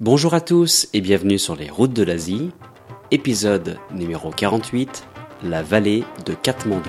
Bonjour 0.00 0.32
à 0.32 0.40
tous 0.40 0.88
et 0.94 1.02
bienvenue 1.02 1.38
sur 1.38 1.56
les 1.56 1.68
routes 1.68 1.92
de 1.92 2.02
l'Asie, 2.02 2.52
épisode 3.10 3.76
numéro 3.92 4.30
48, 4.30 5.06
la 5.42 5.62
vallée 5.62 6.04
de 6.24 6.32
Katmandou. 6.32 6.88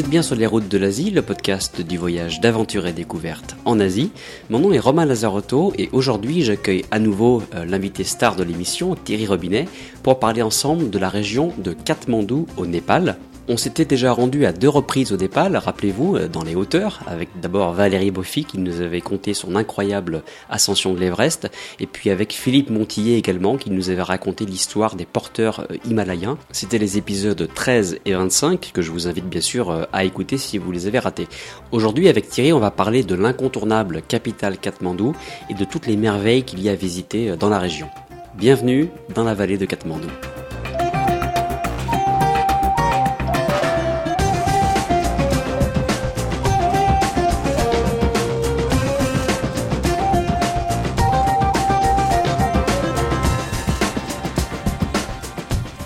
Êtes 0.00 0.08
bien 0.08 0.22
sur 0.22 0.34
les 0.34 0.46
routes 0.46 0.68
de 0.68 0.78
l'Asie, 0.78 1.10
le 1.10 1.20
podcast 1.20 1.82
du 1.82 1.98
voyage 1.98 2.40
d'aventure 2.40 2.86
et 2.86 2.94
découverte 2.94 3.54
en 3.66 3.78
Asie. 3.78 4.12
Mon 4.48 4.58
nom 4.58 4.72
est 4.72 4.78
Romain 4.78 5.04
Lazarotto 5.04 5.74
et 5.76 5.90
aujourd'hui 5.92 6.40
j'accueille 6.40 6.86
à 6.90 6.98
nouveau 6.98 7.42
euh, 7.54 7.66
l'invité 7.66 8.02
star 8.02 8.34
de 8.34 8.42
l'émission, 8.42 8.94
Thierry 8.94 9.26
Robinet, 9.26 9.68
pour 10.02 10.18
parler 10.18 10.40
ensemble 10.40 10.88
de 10.88 10.98
la 10.98 11.10
région 11.10 11.52
de 11.58 11.74
Katmandou 11.74 12.46
au 12.56 12.64
Népal. 12.64 13.18
On 13.52 13.56
s'était 13.56 13.84
déjà 13.84 14.12
rendu 14.12 14.46
à 14.46 14.52
deux 14.52 14.68
reprises 14.68 15.12
au 15.12 15.16
Népal, 15.16 15.56
rappelez-vous, 15.56 16.14
euh, 16.14 16.28
dans 16.28 16.44
les 16.44 16.54
hauteurs, 16.54 17.00
avec 17.08 17.30
d'abord 17.40 17.72
Valérie 17.72 18.12
Boffy 18.12 18.44
qui 18.44 18.58
nous 18.58 18.80
avait 18.80 19.00
conté 19.00 19.34
son 19.34 19.56
incroyable 19.56 20.22
ascension 20.48 20.94
de 20.94 21.00
l'Everest, 21.00 21.50
et 21.80 21.88
puis 21.88 22.10
avec 22.10 22.32
Philippe 22.32 22.70
Montillet 22.70 23.18
également 23.18 23.56
qui 23.56 23.72
nous 23.72 23.90
avait 23.90 24.02
raconté 24.02 24.46
l'histoire 24.46 24.94
des 24.94 25.04
porteurs 25.04 25.66
euh, 25.68 25.78
himalayens. 25.84 26.38
C'était 26.52 26.78
les 26.78 26.96
épisodes 26.96 27.48
13 27.52 27.98
et 28.04 28.12
25 28.12 28.70
que 28.72 28.82
je 28.82 28.92
vous 28.92 29.08
invite 29.08 29.28
bien 29.28 29.40
sûr 29.40 29.70
euh, 29.70 29.82
à 29.92 30.04
écouter 30.04 30.38
si 30.38 30.56
vous 30.56 30.70
les 30.70 30.86
avez 30.86 31.00
ratés. 31.00 31.26
Aujourd'hui 31.72 32.08
avec 32.08 32.28
Thierry 32.28 32.52
on 32.52 32.60
va 32.60 32.70
parler 32.70 33.02
de 33.02 33.16
l'incontournable 33.16 34.02
capitale 34.06 34.58
Katmandou 34.58 35.16
et 35.48 35.54
de 35.54 35.64
toutes 35.64 35.88
les 35.88 35.96
merveilles 35.96 36.44
qu'il 36.44 36.62
y 36.62 36.68
a 36.68 36.72
à 36.72 36.76
visiter 36.76 37.34
dans 37.36 37.48
la 37.48 37.58
région. 37.58 37.88
Bienvenue 38.36 38.90
dans 39.12 39.24
la 39.24 39.34
vallée 39.34 39.58
de 39.58 39.64
Katmandou. 39.64 40.06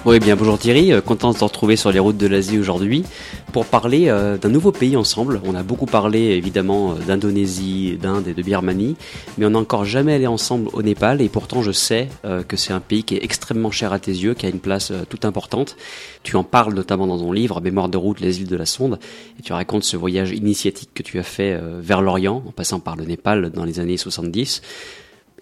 Oui, 0.07 0.19
bien 0.19 0.37
bonjour 0.37 0.59
Thierry, 0.59 0.93
euh, 0.93 1.01
content 1.01 1.33
de 1.33 1.39
te 1.39 1.45
retrouver 1.45 1.77
sur 1.77 1.91
les 1.91 1.99
routes 1.99 2.19
de 2.19 2.27
l'Asie 2.27 2.59
aujourd'hui 2.59 3.05
pour 3.55 3.65
parler 3.65 4.09
euh, 4.09 4.37
d'un 4.37 4.51
nouveau 4.51 4.71
pays 4.71 4.99
ensemble. 4.99 5.41
On 5.47 5.55
a 5.55 5.63
beaucoup 5.63 5.87
parlé 5.87 6.19
évidemment 6.19 6.93
euh, 6.93 6.99
d'Indonésie, 7.07 7.97
d'Inde 7.97 8.29
et 8.29 8.35
de 8.35 8.43
Birmanie, 8.43 8.97
mais 9.39 9.47
on 9.47 9.51
n'a 9.51 9.59
encore 9.59 9.87
jamais 9.87 10.13
allé 10.13 10.27
ensemble 10.27 10.69
au 10.75 10.83
Népal 10.83 11.23
et 11.23 11.31
pourtant 11.31 11.63
je 11.63 11.73
sais 11.73 12.11
que 12.49 12.57
c'est 12.59 12.75
un 12.75 12.81
pays 12.81 13.03
qui 13.03 13.15
est 13.15 13.25
extrêmement 13.25 13.71
cher 13.71 13.95
à 13.95 13.99
tes 13.99 14.13
yeux, 14.13 14.35
qui 14.35 14.45
a 14.45 14.51
une 14.51 14.61
place 14.61 14.93
toute 15.09 15.25
importante. 15.25 15.77
Tu 16.23 16.37
en 16.37 16.45
parles 16.45 16.75
notamment 16.75 17.07
dans 17.07 17.19
ton 17.19 17.33
livre 17.33 17.63
Mémoire 17.63 17.89
de 17.89 17.97
route, 17.97 18.21
les 18.21 18.41
îles 18.41 18.49
de 18.49 18.57
la 18.57 18.67
Sonde, 18.67 18.99
et 19.39 19.43
tu 19.43 19.55
racontes 19.55 19.85
ce 19.85 19.97
voyage 19.97 20.33
initiatique 20.33 20.91
que 20.93 21.03
tu 21.03 21.19
as 21.19 21.23
fait 21.23 21.59
vers 21.81 22.03
l'Orient 22.03 22.43
en 22.47 22.51
passant 22.51 22.79
par 22.79 22.97
le 22.97 23.05
Népal 23.05 23.51
dans 23.51 23.65
les 23.65 23.81
années 23.81 23.97
70. 23.97 24.61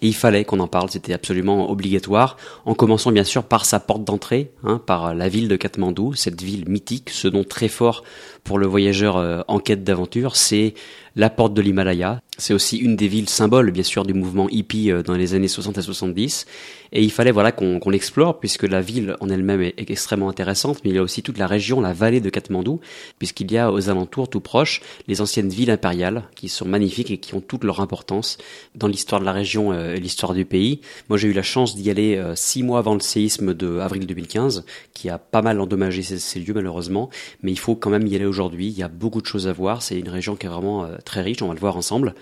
Et 0.03 0.07
il 0.07 0.13
fallait 0.13 0.43
qu'on 0.43 0.59
en 0.59 0.67
parle, 0.67 0.89
c'était 0.89 1.13
absolument 1.13 1.71
obligatoire, 1.71 2.35
en 2.65 2.73
commençant 2.73 3.13
bien 3.13 3.23
sûr 3.23 3.45
par 3.45 3.63
sa 3.63 3.79
porte 3.79 4.03
d'entrée, 4.03 4.51
hein, 4.65 4.81
par 4.85 5.15
la 5.15 5.29
ville 5.29 5.47
de 5.47 5.55
Katmandou, 5.55 6.13
cette 6.13 6.41
ville 6.41 6.67
mythique, 6.67 7.09
ce 7.09 7.29
nom 7.29 7.45
très 7.45 7.69
fort 7.69 8.03
pour 8.43 8.59
le 8.59 8.67
voyageur 8.67 9.15
euh, 9.15 9.43
en 9.47 9.59
quête 9.59 9.85
d'aventure, 9.85 10.35
c'est 10.35 10.73
la 11.15 11.29
porte 11.29 11.53
de 11.53 11.61
l'Himalaya. 11.61 12.21
C'est 12.39 12.55
aussi 12.55 12.77
une 12.77 12.95
des 12.95 13.07
villes 13.07 13.29
symboles, 13.29 13.69
bien 13.69 13.83
sûr, 13.83 14.05
du 14.05 14.15
mouvement 14.15 14.49
hippie 14.49 14.89
euh, 14.89 15.03
dans 15.03 15.13
les 15.13 15.35
années 15.35 15.47
60 15.47 15.77
et 15.77 15.81
70. 15.83 16.47
Et 16.91 17.03
il 17.03 17.11
fallait 17.11 17.31
voilà 17.31 17.51
qu'on 17.51 17.79
l'explore, 17.89 18.39
puisque 18.39 18.63
la 18.63 18.81
ville 18.81 19.15
en 19.19 19.29
elle-même 19.29 19.61
est, 19.61 19.89
extrêmement 19.89 20.29
intéressante, 20.29 20.79
mais 20.83 20.89
il 20.89 20.95
y 20.95 20.99
a 20.99 21.03
aussi 21.03 21.21
toute 21.21 21.37
la 21.37 21.45
région, 21.45 21.79
la 21.81 21.93
vallée 21.93 22.21
de 22.21 22.29
Katmandou, 22.29 22.79
puisqu'il 23.19 23.51
y 23.51 23.57
a 23.57 23.71
aux 23.71 23.89
alentours, 23.89 24.29
tout 24.29 24.39
proche, 24.39 24.81
les 25.07 25.21
anciennes 25.21 25.49
villes 25.49 25.69
impériales, 25.69 26.23
qui 26.35 26.49
sont 26.49 26.65
magnifiques 26.65 27.11
et 27.11 27.17
qui 27.17 27.35
ont 27.35 27.41
toute 27.41 27.63
leur 27.63 27.81
importance 27.81 28.37
dans 28.73 28.87
l'histoire 28.87 29.21
de 29.21 29.25
la 29.25 29.31
région 29.31 29.71
euh, 29.71 29.95
et 29.95 29.99
l'histoire 29.99 30.33
du 30.33 30.45
pays. 30.45 30.81
Moi, 31.09 31.17
j'ai 31.17 31.27
eu 31.27 31.33
la 31.33 31.43
chance 31.43 31.75
d'y 31.75 31.89
aller 31.91 32.15
euh, 32.15 32.35
six 32.35 32.63
mois 32.63 32.79
avant 32.79 32.95
le 32.95 32.99
séisme 32.99 33.53
de 33.53 33.77
avril 33.79 34.07
2015, 34.07 34.65
qui 34.93 35.09
a 35.09 35.19
pas 35.19 35.43
mal 35.43 35.59
endommagé 35.59 36.01
ces, 36.01 36.17
ces 36.17 36.39
lieux, 36.39 36.53
malheureusement. 36.53 37.09
Mais 37.43 37.51
il 37.51 37.59
faut 37.59 37.75
quand 37.75 37.91
même 37.91 38.07
y 38.07 38.15
aller 38.15 38.25
aujourd'hui. 38.25 38.67
Il 38.67 38.77
y 38.77 38.83
a 38.83 38.87
beaucoup 38.87 39.21
de 39.21 39.27
choses 39.27 39.47
à 39.47 39.53
voir. 39.53 39.83
C'est 39.83 39.99
une 39.99 40.09
région 40.09 40.35
qui 40.35 40.47
est 40.47 40.49
vraiment 40.49 40.87
très 41.03 41.21
riche, 41.21 41.41
on 41.41 41.47
va 41.47 41.53
le 41.53 41.59
voir 41.59 41.77
ensemble. 41.77 42.15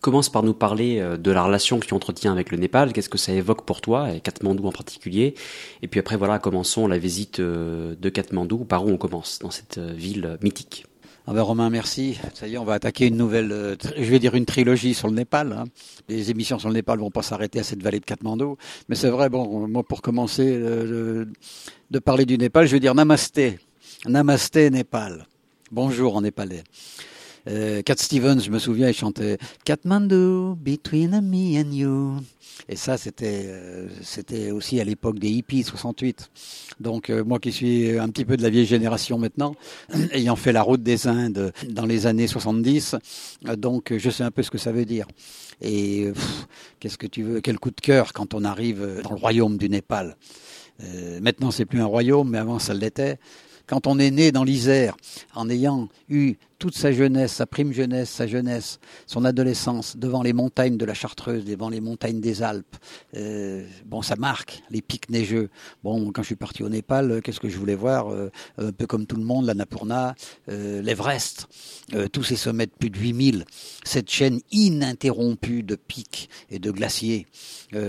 Commence 0.00 0.28
par 0.28 0.44
nous 0.44 0.54
parler 0.54 1.00
euh, 1.00 1.16
de 1.16 1.32
la 1.32 1.42
relation 1.42 1.80
que 1.80 1.86
tu 1.86 1.92
entretiens 1.92 2.30
avec 2.30 2.52
le 2.52 2.56
Népal, 2.56 2.92
qu'est-ce 2.92 3.08
que 3.08 3.18
ça 3.18 3.32
évoque 3.32 3.64
pour 3.64 3.80
toi, 3.80 4.12
et 4.12 4.20
Katmandou 4.20 4.64
en 4.66 4.72
particulier? 4.72 5.34
Et 5.82 5.88
puis 5.88 5.98
après, 5.98 6.16
voilà, 6.16 6.38
commençons 6.38 6.86
la 6.86 6.98
visite 6.98 7.40
euh, 7.40 7.96
de 7.96 8.08
Katmandou. 8.08 8.58
Par 8.58 8.86
où 8.86 8.90
on 8.90 8.96
commence 8.96 9.40
dans 9.40 9.50
cette 9.50 9.78
euh, 9.78 9.92
ville 9.92 10.38
mythique? 10.40 10.86
Ah 11.26 11.34
ben 11.34 11.42
Romain, 11.42 11.68
merci. 11.68 12.16
Ça 12.32 12.46
y 12.46 12.54
est, 12.54 12.58
on 12.58 12.64
va 12.64 12.74
attaquer 12.74 13.08
une 13.08 13.16
nouvelle, 13.16 13.76
je 13.98 14.04
vais 14.04 14.18
dire 14.18 14.34
une 14.34 14.46
trilogie 14.46 14.94
sur 14.94 15.08
le 15.08 15.14
Népal. 15.14 15.52
Hein. 15.52 15.64
Les 16.08 16.30
émissions 16.30 16.58
sur 16.58 16.68
le 16.68 16.74
Népal 16.74 17.00
vont 17.00 17.10
pas 17.10 17.22
s'arrêter 17.22 17.58
à 17.58 17.64
cette 17.64 17.82
vallée 17.82 18.00
de 18.00 18.06
Katmandou. 18.06 18.56
Mais 18.88 18.94
c'est 18.94 19.10
vrai, 19.10 19.28
bon, 19.28 19.68
moi 19.68 19.82
pour 19.82 20.00
commencer 20.00 20.56
de 20.56 21.98
parler 21.98 22.24
du 22.24 22.38
Népal, 22.38 22.66
je 22.66 22.72
vais 22.72 22.80
dire 22.80 22.94
Namasté. 22.94 23.58
Namasté 24.06 24.70
Népal. 24.70 25.26
Bonjour 25.70 26.16
en 26.16 26.22
népalais. 26.22 26.64
Euh, 27.48 27.82
Cat 27.82 27.96
Stevens, 27.96 28.40
je 28.40 28.50
me 28.50 28.58
souviens, 28.58 28.88
il 28.88 28.94
chantait 28.94 29.38
Kathmandu, 29.64 30.54
between 30.56 31.20
me 31.22 31.58
and 31.58 31.72
you. 31.72 32.16
Et 32.68 32.76
ça, 32.76 32.98
c'était 32.98 33.44
euh, 33.46 33.88
c'était 34.02 34.50
aussi 34.50 34.80
à 34.80 34.84
l'époque 34.84 35.18
des 35.18 35.28
hippies, 35.28 35.62
68. 35.62 36.30
Donc 36.80 37.08
euh, 37.08 37.24
moi 37.24 37.38
qui 37.38 37.52
suis 37.52 37.98
un 37.98 38.08
petit 38.08 38.24
peu 38.24 38.36
de 38.36 38.42
la 38.42 38.50
vieille 38.50 38.66
génération 38.66 39.16
maintenant, 39.16 39.54
ayant 40.12 40.36
fait 40.36 40.52
la 40.52 40.62
route 40.62 40.82
des 40.82 41.06
Indes 41.06 41.52
dans 41.70 41.86
les 41.86 42.06
années 42.06 42.26
70, 42.26 42.96
donc 43.56 43.94
je 43.96 44.10
sais 44.10 44.24
un 44.24 44.30
peu 44.30 44.42
ce 44.42 44.50
que 44.50 44.58
ça 44.58 44.72
veut 44.72 44.84
dire. 44.84 45.06
Et 45.62 46.08
qu'est-ce 46.80 46.98
que 46.98 47.06
tu 47.06 47.22
veux 47.22 47.40
Quel 47.40 47.58
coup 47.58 47.70
de 47.70 47.80
cœur 47.80 48.12
quand 48.12 48.34
on 48.34 48.44
arrive 48.44 49.00
dans 49.02 49.10
le 49.10 49.16
royaume 49.16 49.56
du 49.56 49.68
Népal. 49.68 50.16
maintenant, 51.20 51.50
c'est 51.50 51.64
plus 51.64 51.80
un 51.80 51.86
royaume, 51.86 52.30
mais 52.30 52.38
avant, 52.38 52.60
ça 52.60 52.74
l'était 52.74 53.18
quand 53.68 53.86
on 53.86 53.98
est 53.98 54.10
né 54.10 54.32
dans 54.32 54.44
l'Isère, 54.44 54.96
en 55.34 55.48
ayant 55.48 55.88
eu 56.08 56.36
toute 56.58 56.76
sa 56.76 56.90
jeunesse, 56.90 57.34
sa 57.34 57.46
prime 57.46 57.72
jeunesse, 57.72 58.10
sa 58.10 58.26
jeunesse, 58.26 58.80
son 59.06 59.24
adolescence 59.24 59.96
devant 59.96 60.22
les 60.22 60.32
montagnes 60.32 60.76
de 60.76 60.84
la 60.84 60.94
Chartreuse, 60.94 61.44
devant 61.44 61.68
les 61.68 61.80
montagnes 61.80 62.20
des 62.20 62.42
Alpes, 62.42 62.76
euh, 63.14 63.64
bon, 63.84 64.02
ça 64.02 64.16
marque 64.16 64.62
les 64.70 64.82
pics 64.82 65.08
neigeux. 65.10 65.50
Bon, 65.84 66.10
quand 66.10 66.22
je 66.22 66.28
suis 66.28 66.36
parti 66.36 66.64
au 66.64 66.68
Népal, 66.68 67.10
euh, 67.12 67.20
qu'est-ce 67.20 67.40
que 67.40 67.48
je 67.48 67.58
voulais 67.58 67.76
voir 67.76 68.10
euh, 68.10 68.30
Un 68.56 68.72
peu 68.72 68.86
comme 68.86 69.06
tout 69.06 69.16
le 69.16 69.24
monde, 69.24 69.46
la 69.46 69.54
Napurna, 69.54 70.14
l'Everest, 70.46 71.46
tous 72.12 72.22
ces 72.22 72.36
sommets 72.36 72.66
de 72.66 72.72
plus 72.72 72.90
de 72.90 72.98
8000, 72.98 73.44
cette 73.84 74.10
chaîne 74.10 74.40
ininterrompue 74.50 75.62
de 75.62 75.76
pics 75.76 76.30
et 76.50 76.58
de 76.58 76.70
glaciers, 76.70 77.26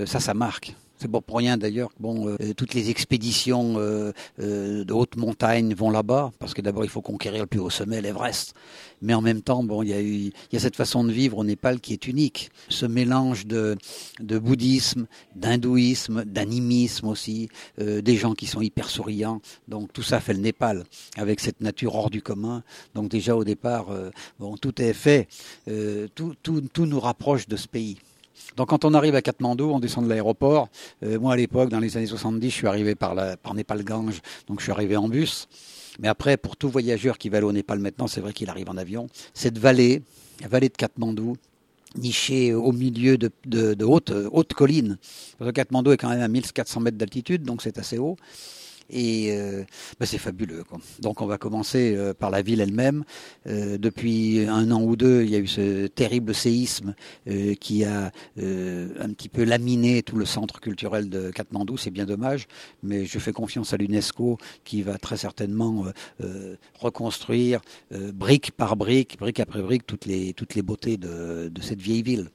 ça, 0.06 0.20
ça 0.20 0.34
marque. 0.34 0.76
C'est 1.02 1.08
bon 1.08 1.22
pour 1.22 1.38
rien 1.38 1.56
d'ailleurs. 1.56 1.92
Bon, 1.98 2.28
euh, 2.28 2.54
toutes 2.58 2.74
les 2.74 2.90
expéditions 2.90 3.76
euh, 3.78 4.12
euh, 4.42 4.84
de 4.84 4.92
haute 4.92 5.16
montagne 5.16 5.74
vont 5.74 5.92
là-bas 5.92 6.34
parce 6.40 6.54
que 6.54 6.62
d'abord 6.62 6.84
il 6.84 6.90
faut 6.90 7.02
conquérir 7.02 7.44
le 7.44 7.48
plus 7.48 7.62
haut 7.62 7.70
sommet, 7.70 8.02
l'Everest. 8.02 8.54
Mais 9.02 9.14
en 9.14 9.22
même 9.22 9.42
temps, 9.42 9.64
bon, 9.64 9.82
il 9.82 10.34
y 10.52 10.56
a 10.58 10.60
cette 10.60 10.76
façon 10.76 11.06
de 11.06 11.14
vivre 11.14 11.38
au 11.38 11.46
Népal 11.46 11.80
qui 11.80 11.94
est 11.94 12.06
unique. 12.08 12.52
Ce 12.68 12.86
mélange 12.86 13.46
de, 13.46 13.78
de 14.20 14.38
bouddhisme, 14.38 15.08
d'hindouisme, 15.38 16.26
d'animisme 16.26 17.08
aussi, 17.08 17.48
des 17.78 18.18
gens 18.18 18.34
qui 18.34 18.46
sont 18.46 18.60
hyper 18.60 18.90
souriants. 18.90 19.40
Donc 19.70 19.94
tout 19.94 20.04
ça 20.04 20.20
fait 20.20 20.34
le 20.34 20.42
Népal 20.42 20.84
avec 21.16 21.40
cette 21.40 21.62
nature 21.62 21.96
hors 21.96 22.10
du 22.10 22.22
commun. 22.22 22.62
Donc 22.94 23.08
déjà 23.08 23.38
au 23.38 23.46
départ, 23.46 23.88
bon, 24.38 24.58
tout 24.58 24.82
est 24.82 24.92
fait. 24.92 25.30
tout, 26.14 26.36
tout, 26.44 26.60
tout 26.60 26.86
nous 26.86 27.00
rapproche 27.00 27.48
de 27.48 27.56
ce 27.56 27.70
pays. 27.70 28.00
Donc 28.56 28.70
quand 28.70 28.86
on 28.86 28.94
arrive 28.94 29.16
à 29.16 29.22
Katmandou, 29.22 29.72
on 29.72 29.80
descend 29.80 30.04
de 30.06 30.10
l'aéroport. 30.10 30.70
Euh, 31.04 31.20
moi 31.20 31.34
à 31.34 31.36
l'époque, 31.36 31.70
dans 31.70 31.80
les 31.80 31.98
années 31.98 32.06
70, 32.08 32.50
je 32.50 32.56
suis 32.56 32.68
arrivé 32.68 32.96
par, 32.96 33.16
la, 33.16 33.38
par 33.38 33.54
Népal-Gange, 33.54 34.22
donc 34.48 34.60
je 34.60 34.64
suis 34.64 34.72
arrivé 34.72 34.98
en 34.98 35.08
bus. 35.08 35.48
Mais 36.00 36.08
après, 36.08 36.38
pour 36.38 36.56
tout 36.56 36.70
voyageur 36.70 37.18
qui 37.18 37.30
va 37.30 37.38
aller 37.38 37.48
au 37.48 37.52
Népal 37.52 37.80
maintenant, 37.80 38.08
c'est 38.08 38.22
vrai 38.22 38.34
qu'il 38.34 38.50
arrive 38.50 38.70
en 38.70 38.78
avion. 38.78 39.08
Cette 39.34 39.58
vallée, 39.58 40.02
la 40.42 40.48
vallée 40.48 40.70
de 40.70 40.78
Katmandou, 40.78 41.36
nichée 41.96 42.54
au 42.54 42.72
milieu 42.72 43.18
de, 43.18 43.32
de, 43.46 43.84
hautes, 43.84 44.14
hautes 44.32 44.54
collines. 44.54 44.98
Parce 45.38 45.50
que 45.50 45.56
Katmandou 45.56 45.92
est 45.92 45.98
quand 45.98 46.10
même 46.10 46.22
à 46.22 46.28
1400 46.28 46.80
mètres 46.82 46.98
d'altitude, 46.98 47.44
donc 47.44 47.62
c'est 47.62 47.78
assez 47.80 47.98
haut. 47.98 48.16
Et 48.90 49.32
euh, 49.32 49.64
bah, 50.00 50.06
c'est 50.06 50.18
fabuleux. 50.18 50.64
Quoi. 50.64 50.80
Donc 51.00 51.22
on 51.22 51.26
va 51.26 51.38
commencer 51.38 51.96
euh, 51.96 52.14
par 52.14 52.30
la 52.30 52.42
ville 52.42 52.62
elle-même. 52.62 53.04
Euh, 53.48 53.78
depuis 53.78 54.46
un 54.48 54.72
an 54.72 54.82
ou 54.82 54.96
deux, 54.96 55.24
il 55.24 55.30
y 55.30 55.36
a 55.36 55.40
eu 55.40 55.48
ce 55.48 55.88
terrible 55.88 56.34
séisme 56.34 56.96
euh, 57.28 57.56
qui 57.56 57.84
a 57.84 58.12
euh, 58.38 58.90
un 59.00 59.10
petit 59.10 59.30
peu 59.30 59.44
laminé 59.44 60.04
tout 60.04 60.16
le 60.16 60.26
centre 60.26 60.60
culturel 60.60 61.10
de 61.10 61.32
Katmandou. 61.32 61.78
C'est 61.78 61.92
bien 61.92 62.06
dommage, 62.06 62.48
mais 62.84 63.06
je 63.06 63.20
fais 63.20 63.32
confiance 63.32 63.74
à 63.74 63.78
l'UNESCO 63.78 64.38
qui 64.64 64.82
va 64.82 64.98
très 64.98 65.18
certainement 65.18 65.86
reconstruire 66.80 67.62
brique 67.92 68.52
par 68.52 68.76
brique, 68.76 69.18
brique 69.20 69.40
après 69.40 69.62
brique, 69.62 69.86
toutes 69.86 70.06
les, 70.06 70.34
toutes 70.34 70.56
les 70.56 70.62
beautés 70.62 70.98
de, 70.98 71.50
de 71.50 71.62
cette 71.62 71.82
vieille 71.82 72.04
ville. 72.04 72.30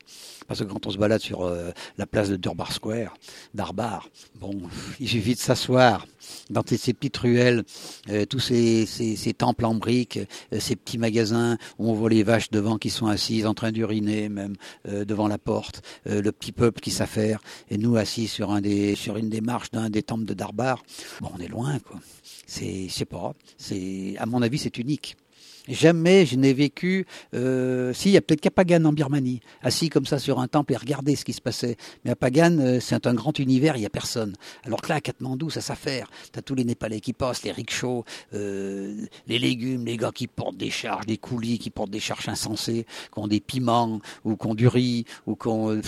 Parce 0.47 0.61
que 0.61 0.65
quand 0.65 0.87
on 0.87 0.91
se 0.91 0.99
balade 0.99 1.21
sur 1.21 1.51
la 1.99 2.07
place 2.07 2.29
de 2.29 2.37
Durbar 2.37 2.73
Square, 2.73 3.17
Darbar, 3.55 4.09
bon, 4.41 4.63
il 5.01 5.09
suffit 5.09 5.35
de 5.35 5.41
s'asseoir 5.41 6.07
dans 6.51 6.63
ces 6.67 6.93
petites 6.93 7.17
ruelles, 7.17 7.65
euh, 8.11 8.27
tous 8.27 8.41
ces, 8.41 8.87
ces, 8.87 9.35
temples 9.35 9.65
en 9.65 9.75
briques, 9.75 10.19
euh, 10.53 10.61
ces 10.61 10.77
petits 10.77 10.99
magasins 10.99 11.57
où 11.79 11.91
on 11.91 11.95
voit 11.95 12.11
les 12.11 12.23
vaches 12.23 12.51
devant 12.51 12.79
qui 12.79 12.91
sont 12.91 13.07
assises 13.07 13.47
en 13.47 13.55
train 13.55 13.73
d'uriner 13.73 14.29
même 14.29 14.55
euh, 14.89 15.05
devant 15.05 15.29
la 15.29 15.39
porte, 15.39 15.83
le 16.07 16.31
petit 16.31 16.53
peuple 16.53 16.81
qui 16.81 16.91
s'affaire 16.91 17.41
et 17.71 17.79
nous 17.79 17.97
assis 17.97 18.29
sur 18.29 18.59
sur 18.95 19.17
une 19.17 19.29
des 19.29 19.41
marches 19.41 19.71
d'un 19.71 19.91
des 19.91 20.03
temples 20.03 20.25
de 20.25 20.35
Darbar. 20.35 20.83
Bon, 21.21 21.31
on 21.35 21.41
est 21.41 21.49
loin 21.49 21.79
quoi. 21.79 22.01
C'est 22.47 22.89
je 22.89 22.93
sais 22.93 23.05
pas, 23.05 23.35
c'est 23.57 24.15
à 24.19 24.27
mon 24.27 24.43
avis 24.43 24.59
c'est 24.59 24.79
unique. 24.79 25.17
Jamais 25.67 26.27
je 26.27 26.37
n'ai 26.37 26.53
vécu. 26.53 27.07
Euh, 27.35 27.95
si, 27.95 28.11
il 28.11 28.13
y 28.13 28.17
a 28.19 28.21
peut-être 28.21 28.43
qu'à 28.43 28.51
Pagan 28.51 28.85
en 28.85 28.93
Birmanie, 28.93 29.41
assis 29.63 29.89
comme 29.89 30.05
ça 30.05 30.19
sur 30.19 30.39
un 30.39 30.47
temple 30.47 30.75
et 30.75 30.77
regarder 30.77 31.17
ce 31.17 31.25
qui 31.25 31.33
se 31.33 31.41
passait. 31.41 31.79
Mais 32.05 32.11
à 32.11 32.17
Pagan, 32.17 32.59
euh, 32.59 32.81
c'est 32.81 33.07
un 33.07 33.15
grand 33.15 33.39
univers, 33.39 33.77
il 33.77 33.81
n'y 33.81 33.87
a 33.87 33.91
personne. 33.91 34.35
Alors 34.65 34.83
que 34.83 34.91
là, 34.91 34.97
à 34.97 35.01
Katmandou, 35.01 35.49
ça 35.49 35.63
s'affaire. 35.63 36.11
T'as 36.33 36.43
tous 36.43 36.55
les 36.55 36.65
Népalais 36.65 37.01
qui 37.01 37.15
passent, 37.15 37.45
les 37.45 37.53
rickshaws, 37.53 38.05
euh, 38.35 39.07
les 39.27 39.39
légumes, 39.39 39.87
les 39.87 39.97
gars 39.97 40.11
qui 40.15 40.27
portent 40.27 40.59
des 40.59 40.69
charges, 40.69 41.07
des 41.07 41.17
coulis, 41.17 41.59
qui 41.59 41.71
portent 41.71 41.91
des 41.91 42.01
charges 42.01 42.29
insensées, 42.29 42.85
qui 43.13 43.19
ont 43.19 43.29
des 43.29 43.41
piments, 43.41 44.01
ou 44.25 44.37
qui 44.37 44.47
ont 44.47 44.55
du 44.55 44.69
riz, 44.69 45.07
ou 45.27 45.35
qui 45.35 45.49
ont 45.49 45.71
euh, 45.71 45.81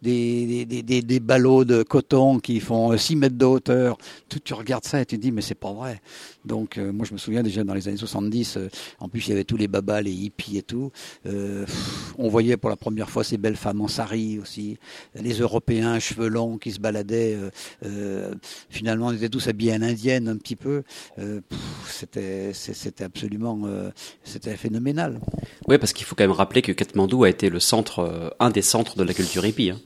des, 0.00 0.64
des, 0.64 0.82
des, 0.82 1.02
des, 1.02 1.20
ballots 1.20 1.66
de 1.66 1.82
coton 1.82 2.38
qui 2.38 2.60
font 2.60 2.96
6 2.96 3.16
mètres 3.16 3.36
de 3.36 3.44
hauteur. 3.44 3.98
Tu, 4.30 4.40
tu 4.40 4.54
regardes 4.54 4.84
ça 4.84 5.02
et 5.02 5.04
tu 5.04 5.16
te 5.16 5.20
dis, 5.20 5.32
mais 5.32 5.42
c'est 5.42 5.54
pas 5.54 5.72
vrai. 5.72 6.00
Donc, 6.46 6.78
moi, 6.78 7.04
je 7.04 7.12
me 7.12 7.18
souviens 7.18 7.42
déjà 7.42 7.62
dans 7.62 7.74
les 7.74 7.88
années 7.88 7.98
70, 7.98 8.58
en 9.00 9.08
il 9.26 9.30
y 9.30 9.32
avait 9.32 9.44
tous 9.44 9.56
les 9.56 9.68
babas, 9.68 10.00
les 10.00 10.12
hippies 10.12 10.58
et 10.58 10.62
tout. 10.62 10.90
Euh, 11.26 11.66
on 12.18 12.28
voyait 12.28 12.56
pour 12.56 12.70
la 12.70 12.76
première 12.76 13.10
fois 13.10 13.24
ces 13.24 13.38
belles 13.38 13.56
femmes 13.56 13.80
en 13.80 13.88
sari 13.88 14.38
aussi. 14.38 14.78
Les 15.14 15.34
Européens, 15.34 15.98
cheveux 15.98 16.28
longs, 16.28 16.58
qui 16.58 16.72
se 16.72 16.80
baladaient. 16.80 17.34
Euh, 17.34 17.50
euh, 17.84 18.34
finalement, 18.70 19.08
on 19.08 19.12
était 19.12 19.28
tous 19.28 19.48
habillés 19.48 19.74
en 19.74 19.82
indienne 19.82 20.28
un 20.28 20.36
petit 20.36 20.56
peu. 20.56 20.82
C'était, 21.86 22.52
absolument, 23.00 23.60
c'était 24.24 24.56
phénoménal. 24.56 25.20
Oui, 25.66 25.78
parce 25.78 25.92
qu'il 25.92 26.06
faut 26.06 26.14
quand 26.14 26.24
même 26.24 26.32
rappeler 26.32 26.62
que 26.62 26.72
Katmandou 26.72 27.24
a 27.24 27.28
été 27.28 27.50
le 27.50 27.60
centre, 27.60 28.34
un 28.38 28.50
des 28.50 28.62
centres 28.62 28.96
de 28.96 29.02
la 29.02 29.14
culture 29.14 29.44
hippie. 29.44 29.70
Hein. 29.70 29.80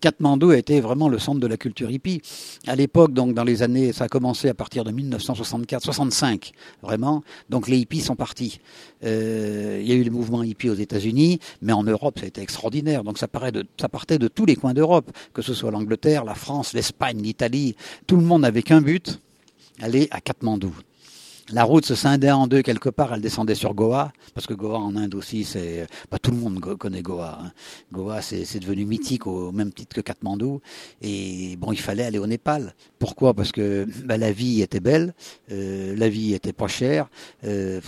Katmandou 0.00 0.50
a 0.50 0.56
été 0.56 0.80
vraiment 0.80 1.08
le 1.08 1.18
centre 1.18 1.40
de 1.40 1.46
la 1.46 1.56
culture 1.56 1.90
hippie. 1.90 2.20
À 2.66 2.76
l'époque, 2.76 3.12
donc 3.12 3.34
dans 3.34 3.44
les 3.44 3.62
années, 3.62 3.92
ça 3.92 4.04
a 4.04 4.08
commencé 4.08 4.48
à 4.48 4.54
partir 4.54 4.84
de 4.84 4.90
1964-65, 4.92 6.52
vraiment. 6.82 7.22
Donc 7.48 7.68
les 7.68 7.78
hippies 7.78 8.00
sont 8.00 8.16
partis. 8.16 8.60
Euh, 9.04 9.78
il 9.80 9.88
y 9.88 9.92
a 9.92 9.94
eu 9.94 10.04
le 10.04 10.10
mouvement 10.10 10.42
hippie 10.42 10.68
aux 10.68 10.74
États-Unis, 10.74 11.38
mais 11.60 11.72
en 11.72 11.84
Europe, 11.84 12.18
ça 12.18 12.24
a 12.24 12.28
été 12.28 12.40
extraordinaire. 12.40 13.04
Donc 13.04 13.18
ça, 13.18 13.28
ça 13.80 13.88
partait 13.88 14.18
de 14.18 14.28
tous 14.28 14.46
les 14.46 14.56
coins 14.56 14.74
d'Europe, 14.74 15.10
que 15.32 15.42
ce 15.42 15.54
soit 15.54 15.70
l'Angleterre, 15.70 16.24
la 16.24 16.34
France, 16.34 16.72
l'Espagne, 16.72 17.22
l'Italie. 17.22 17.76
Tout 18.06 18.16
le 18.16 18.22
monde 18.22 18.42
n'avait 18.42 18.62
qu'un 18.62 18.80
but, 18.80 19.20
aller 19.80 20.08
à 20.10 20.20
Katmandou. 20.20 20.74
La 21.50 21.64
route 21.64 21.84
se 21.84 21.96
scindait 21.96 22.30
en 22.30 22.46
deux 22.46 22.62
quelque 22.62 22.88
part, 22.88 23.12
elle 23.12 23.20
descendait 23.20 23.56
sur 23.56 23.74
Goa, 23.74 24.12
parce 24.32 24.46
que 24.46 24.54
Goa 24.54 24.78
en 24.78 24.94
Inde 24.94 25.14
aussi, 25.16 25.44
c'est 25.44 25.86
bah, 26.10 26.18
tout 26.18 26.30
le 26.30 26.36
monde 26.36 26.60
connaît 26.60 27.02
Goa. 27.02 27.40
Hein. 27.42 27.52
Goa, 27.92 28.22
c'est 28.22 28.60
devenu 28.60 28.84
mythique 28.86 29.26
au 29.26 29.50
même 29.50 29.72
titre 29.72 29.96
que 29.96 30.00
Katmandou. 30.00 30.60
Et 31.02 31.56
bon, 31.56 31.72
il 31.72 31.80
fallait 31.80 32.04
aller 32.04 32.18
au 32.18 32.28
Népal. 32.28 32.74
Pourquoi? 32.98 33.34
Parce 33.34 33.50
que 33.50 33.86
bah, 34.04 34.16
la 34.16 34.30
vie 34.30 34.62
était 34.62 34.80
belle, 34.80 35.14
euh, 35.50 35.96
la 35.96 36.08
vie 36.08 36.32
était 36.32 36.52
pas 36.52 36.68
chère. 36.68 37.08
Euh, 37.44 37.80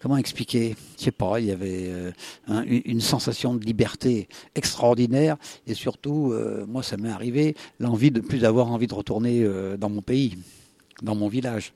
comment 0.00 0.16
expliquer? 0.16 0.74
Je 0.98 1.04
sais 1.04 1.10
pas. 1.12 1.40
Il 1.40 1.46
y 1.46 1.52
avait 1.52 1.88
euh, 1.88 2.10
un, 2.48 2.64
une 2.64 3.02
sensation 3.02 3.54
de 3.54 3.64
liberté 3.64 4.28
extraordinaire, 4.54 5.36
et 5.66 5.74
surtout, 5.74 6.32
euh, 6.32 6.64
moi, 6.66 6.82
ça 6.82 6.96
m'est 6.96 7.10
arrivé 7.10 7.54
l'envie 7.78 8.10
de 8.10 8.20
plus 8.20 8.44
avoir 8.44 8.72
envie 8.72 8.86
de 8.86 8.94
retourner 8.94 9.46
dans 9.78 9.90
mon 9.90 10.00
pays, 10.00 10.38
dans 11.02 11.14
mon 11.14 11.28
village 11.28 11.74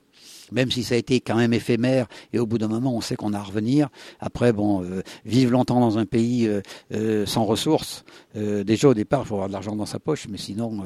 même 0.53 0.71
si 0.71 0.83
ça 0.83 0.95
a 0.95 0.97
été 0.97 1.19
quand 1.19 1.35
même 1.35 1.53
éphémère, 1.53 2.07
et 2.31 2.39
au 2.39 2.45
bout 2.45 2.57
d'un 2.57 2.67
moment, 2.67 2.95
on 2.95 3.01
sait 3.01 3.15
qu'on 3.15 3.33
a 3.33 3.39
à 3.39 3.43
revenir. 3.43 3.89
Après, 4.19 4.53
bon, 4.53 4.83
euh, 4.83 5.01
vivre 5.25 5.51
longtemps 5.51 5.79
dans 5.79 5.97
un 5.97 6.05
pays 6.05 6.47
euh, 6.47 6.61
euh, 6.93 7.25
sans 7.25 7.45
ressources, 7.45 8.05
euh, 8.35 8.63
déjà 8.63 8.87
au 8.89 8.93
départ, 8.93 9.21
il 9.23 9.27
faut 9.27 9.35
avoir 9.35 9.47
de 9.49 9.53
l'argent 9.53 9.75
dans 9.75 9.85
sa 9.85 9.99
poche, 9.99 10.27
mais 10.29 10.37
sinon, 10.37 10.83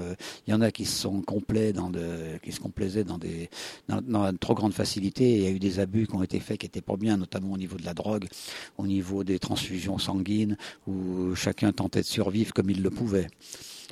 il 0.47 0.51
y 0.51 0.53
en 0.53 0.61
a 0.61 0.71
qui 0.71 0.85
se 0.85 1.01
sont 1.01 1.21
complets 1.21 1.73
dans 1.73 1.89
de, 1.89 2.37
qui 2.43 2.51
se 2.51 2.59
complaisaient 2.59 3.03
dans 3.03 3.17
des, 3.17 3.49
dans, 3.87 4.01
dans 4.01 4.25
une 4.25 4.37
trop 4.37 4.53
grande 4.53 4.73
facilité. 4.73 5.29
Il 5.29 5.43
y 5.43 5.47
a 5.47 5.49
eu 5.49 5.59
des 5.59 5.79
abus 5.79 6.07
qui 6.07 6.15
ont 6.15 6.23
été 6.23 6.39
faits 6.39 6.59
qui 6.59 6.65
étaient 6.65 6.81
pas 6.81 6.97
bien, 6.97 7.17
notamment 7.17 7.53
au 7.53 7.57
niveau 7.57 7.77
de 7.77 7.85
la 7.85 7.93
drogue, 7.93 8.27
au 8.77 8.87
niveau 8.87 9.23
des 9.23 9.39
transfusions 9.39 9.97
sanguines, 9.97 10.57
où 10.87 11.35
chacun 11.35 11.71
tentait 11.71 12.01
de 12.01 12.05
survivre 12.05 12.53
comme 12.53 12.69
il 12.69 12.81
le 12.81 12.89
pouvait. 12.89 13.27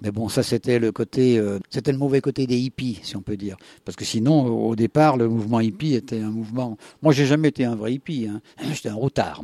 Mais 0.02 0.12
bon, 0.12 0.30
ça 0.30 0.44
c'était 0.44 0.80
le 0.80 0.92
côté, 0.92 1.38
euh, 1.38 1.60
c'était 1.70 1.92
le 1.92 1.98
mauvais 1.98 2.22
côté 2.22 2.48
des 2.48 2.58
hippies, 2.58 3.00
si 3.04 3.16
on 3.16 3.22
peut 3.22 3.38
dire. 3.38 3.58
Parce 3.86 3.96
que 3.96 4.06
sinon, 4.06 4.46
au 4.46 4.76
départ, 4.76 5.18
le 5.18 5.28
mouvement 5.28 5.60
hippie 5.60 5.94
était 5.94 6.20
un 6.20 6.32
mouvement. 6.32 6.78
Moi, 7.02 7.14
j'ai 7.14 7.26
jamais 7.26 7.50
été 7.50 7.66
un 7.66 7.76
vrai 7.76 7.94
hippie. 7.94 8.28
Hein. 8.28 8.42
J'étais 8.74 8.90
un 8.90 8.96
routard, 8.96 9.42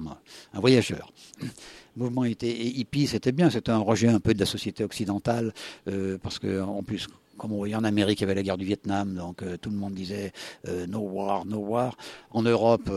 un 0.54 0.60
voyageur. 0.60 1.12
Le 1.98 2.04
mouvement 2.04 2.24
était 2.24 2.52
hippie, 2.52 3.08
c'était 3.08 3.34
bien, 3.34 3.50
c'était 3.50 3.72
un 3.72 3.80
rejet 3.80 4.08
un 4.08 4.20
peu 4.20 4.34
de 4.34 4.40
la 4.40 4.46
société 4.46 4.84
occidentale, 4.84 5.54
euh, 5.90 6.18
parce 6.22 6.40
que 6.40 6.62
en 6.62 6.84
plus, 6.84 7.08
comme 7.38 7.52
on 7.52 7.58
voyait 7.58 7.76
en 7.76 7.84
Amérique, 7.84 8.20
il 8.20 8.22
y 8.22 8.26
avait 8.26 8.36
la 8.36 8.44
guerre 8.44 8.58
du 8.58 8.64
Vietnam, 8.64 9.16
donc 9.16 9.44
euh, 9.44 9.58
tout 9.58 9.70
le 9.70 9.76
monde 9.76 9.94
disait 9.94 10.32
euh, 10.70 10.88
no 10.88 11.00
war, 11.00 11.46
no 11.46 11.58
war. 11.58 11.98
En 12.30 12.44
Europe, 12.44 12.90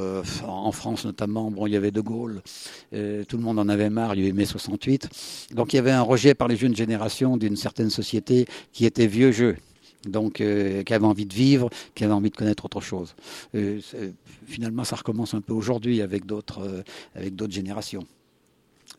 en 0.47 0.71
France 0.71 1.05
notamment, 1.05 1.51
bon, 1.51 1.67
il 1.67 1.73
y 1.73 1.77
avait 1.77 1.91
De 1.91 2.01
Gaulle, 2.01 2.41
tout 2.93 3.37
le 3.37 3.43
monde 3.43 3.59
en 3.59 3.69
avait 3.69 3.91
marre, 3.91 4.15
il 4.15 4.21
y 4.21 4.25
avait 4.25 4.33
mai 4.33 4.45
68. 4.45 5.09
Donc 5.55 5.73
il 5.73 5.77
y 5.77 5.79
avait 5.81 5.91
un 5.91 6.03
rejet 6.03 6.35
par 6.35 6.47
les 6.47 6.57
jeunes 6.57 6.77
générations 6.77 7.37
d'une 7.37 7.57
certaine 7.57 7.91
société 7.91 8.47
qui 8.73 8.87
était 8.87 9.07
vieux 9.07 9.33
jeu 9.33 9.57
donc 10.07 10.35
qui 10.35 10.93
avait 10.93 11.07
envie 11.07 11.25
de 11.25 11.33
vivre, 11.33 11.71
qui 11.95 12.05
avait 12.05 12.13
envie 12.13 12.29
de 12.29 12.37
connaître 12.37 12.67
autre 12.67 12.83
chose. 12.83 13.15
Finalement, 14.47 14.85
ça 14.85 14.97
recommence 14.97 15.33
un 15.33 15.41
peu 15.41 15.55
aujourd'hui 15.55 16.03
avec 16.03 16.27
d'autres 16.27 16.85
avec 17.15 17.35
d'autres 17.35 17.55
générations. 17.55 18.05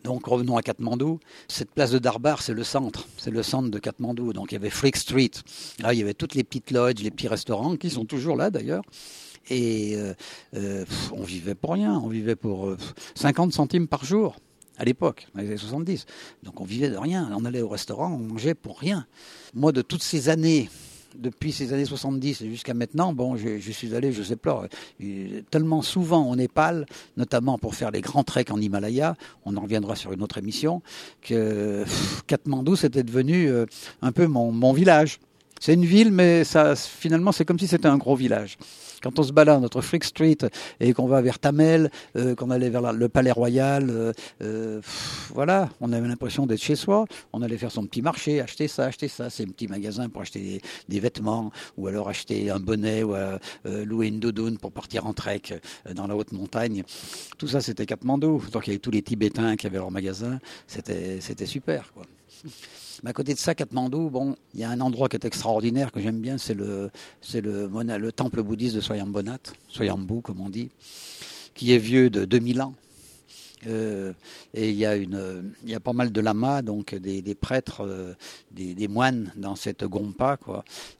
Donc 0.05 0.27
revenons 0.27 0.55
à 0.55 0.61
Katmandou. 0.61 1.19
Cette 1.47 1.71
place 1.71 1.89
de 1.89 1.97
Darbar, 1.97 2.43
c'est 2.43 2.53
le 2.53 2.63
centre, 2.63 3.07
c'est 3.17 3.31
le 3.31 3.41
centre 3.41 3.69
de 3.69 3.79
Katmandou. 3.79 4.33
Donc 4.33 4.51
il 4.51 4.53
y 4.53 4.57
avait 4.57 4.69
Freak 4.69 4.97
Street. 4.97 5.31
Là, 5.79 5.95
il 5.95 5.99
y 5.99 6.03
avait 6.03 6.13
toutes 6.13 6.35
les 6.35 6.43
petites 6.43 6.69
lodges, 6.69 7.01
les 7.01 7.09
petits 7.09 7.27
restaurants 7.27 7.75
qui 7.75 7.89
sont 7.89 8.05
toujours 8.05 8.35
là 8.35 8.51
d'ailleurs. 8.51 8.83
Et 9.49 9.95
euh, 9.95 10.13
euh, 10.55 10.85
on 11.11 11.23
vivait 11.23 11.55
pour 11.55 11.73
rien, 11.73 11.97
on 11.97 12.07
vivait 12.07 12.35
pour 12.35 12.67
euh, 12.67 12.77
50 13.15 13.51
centimes 13.51 13.87
par 13.87 14.05
jour 14.05 14.35
à 14.77 14.85
l'époque, 14.85 15.27
dans 15.33 15.41
les 15.41 15.47
années 15.47 15.57
70. 15.57 16.05
Donc 16.43 16.61
on 16.61 16.65
vivait 16.65 16.89
de 16.89 16.97
rien, 16.97 17.31
on 17.35 17.43
allait 17.43 17.61
au 17.61 17.69
restaurant, 17.69 18.13
on 18.13 18.19
mangeait 18.19 18.53
pour 18.53 18.79
rien. 18.79 19.07
Moi, 19.55 19.71
de 19.71 19.81
toutes 19.81 20.03
ces 20.03 20.29
années 20.29 20.69
depuis 21.17 21.51
ces 21.51 21.73
années 21.73 21.85
70 21.85 22.45
jusqu'à 22.45 22.73
maintenant, 22.73 23.13
bon, 23.13 23.35
je, 23.35 23.71
suis 23.71 23.95
allé, 23.95 24.11
je 24.11 24.23
sais 24.23 24.35
pas, 24.35 24.67
tellement 25.49 25.81
souvent 25.81 26.29
au 26.29 26.35
Népal, 26.35 26.85
notamment 27.17 27.57
pour 27.57 27.75
faire 27.75 27.91
les 27.91 28.01
grands 28.01 28.23
treks 28.23 28.51
en 28.51 28.59
Himalaya, 28.59 29.15
on 29.45 29.55
en 29.57 29.61
reviendra 29.61 29.95
sur 29.95 30.11
une 30.13 30.21
autre 30.21 30.37
émission, 30.37 30.81
que 31.21 31.83
Katmandou, 32.27 32.75
c'était 32.75 33.03
devenu 33.03 33.49
euh, 33.49 33.65
un 34.01 34.11
peu 34.11 34.27
mon 34.27 34.73
village. 34.73 35.19
C'est 35.59 35.73
une 35.73 35.85
ville, 35.85 36.11
mais 36.11 36.43
ça, 36.43 36.75
finalement, 36.75 37.31
c'est 37.31 37.45
comme 37.45 37.59
si 37.59 37.67
c'était 37.67 37.87
un 37.87 37.97
gros 37.97 38.15
village. 38.15 38.57
Quand 39.01 39.19
on 39.19 39.23
se 39.23 39.31
balade 39.31 39.61
notre 39.61 39.81
Freak 39.81 40.03
Street 40.03 40.37
et 40.79 40.93
qu'on 40.93 41.05
va 41.05 41.21
vers 41.21 41.37
Tamel, 41.37 41.91
euh, 42.15 42.33
qu'on 42.33 42.49
allait 42.49 42.69
vers 42.69 42.91
le 42.91 43.09
Palais 43.09 43.31
Royal, 43.31 43.89
euh, 43.89 44.11
euh, 44.41 44.81
voilà, 45.33 45.69
on 45.79 45.93
avait 45.93 46.07
l'impression 46.07 46.47
d'être 46.47 46.61
chez 46.61 46.75
soi. 46.75 47.05
On 47.31 47.41
allait 47.41 47.57
faire 47.57 47.71
son 47.71 47.85
petit 47.85 48.01
marché, 48.01 48.41
acheter 48.41 48.67
ça, 48.67 48.85
acheter 48.85 49.07
ça. 49.07 49.29
C'est 49.29 49.43
un 49.43 49.51
petit 49.51 49.67
magasin 49.67 50.09
pour 50.09 50.21
acheter 50.21 50.61
des, 50.89 50.99
vêtements 50.99 51.51
ou 51.77 51.87
alors 51.87 52.09
acheter 52.09 52.49
un 52.49 52.59
bonnet 52.59 53.03
ou 53.03 53.15
euh, 53.15 53.85
louer 53.85 54.07
une 54.07 54.19
doudoune 54.19 54.57
pour 54.57 54.71
partir 54.71 55.05
en 55.05 55.13
trek 55.13 55.41
euh, 55.51 55.93
dans 55.93 56.07
la 56.07 56.15
haute 56.15 56.31
montagne. 56.31 56.83
Tout 57.37 57.47
ça, 57.47 57.61
c'était 57.61 57.85
Katmandou. 57.85 58.41
Donc 58.51 58.67
il 58.67 58.71
y 58.71 58.73
avait 58.73 58.79
tous 58.79 58.91
les 58.91 59.01
Tibétains 59.01 59.55
qui 59.55 59.67
avaient 59.67 59.77
leur 59.77 59.91
magasin. 59.91 60.39
C'était, 60.67 61.19
c'était 61.21 61.45
super, 61.45 61.91
quoi. 61.93 62.03
À 63.05 63.13
côté 63.13 63.33
de 63.33 63.39
ça, 63.39 63.55
Katmandou, 63.55 64.09
bon, 64.09 64.35
il 64.53 64.61
y 64.61 64.63
a 64.63 64.69
un 64.69 64.79
endroit 64.81 65.09
qui 65.09 65.15
est 65.15 65.25
extraordinaire 65.25 65.91
que 65.91 65.99
j'aime 65.99 66.19
bien, 66.19 66.37
c'est 66.37 66.53
le, 66.53 66.89
c'est 67.21 67.41
le, 67.41 67.67
le 67.67 68.11
temple 68.11 68.41
bouddhiste 68.41 68.75
de 68.75 68.81
Soyambonat, 68.81 69.39
Soyambu 69.67 70.21
comme 70.21 70.41
on 70.41 70.49
dit, 70.49 70.69
qui 71.53 71.73
est 71.73 71.77
vieux 71.77 72.09
de 72.09 72.25
2000 72.25 72.61
ans. 72.61 72.73
Euh, 73.67 74.13
et 74.53 74.69
il 74.69 74.75
y, 74.75 74.85
a 74.85 74.95
une, 74.95 75.53
il 75.63 75.69
y 75.69 75.75
a 75.75 75.79
pas 75.79 75.93
mal 75.93 76.11
de 76.11 76.21
lamas, 76.21 76.61
donc 76.61 76.95
des, 76.95 77.35
prêtres, 77.35 77.81
euh, 77.81 78.13
des, 78.51 78.87
moines 78.87 79.31
dans 79.35 79.55
cette 79.55 79.83
gompa, 79.83 80.37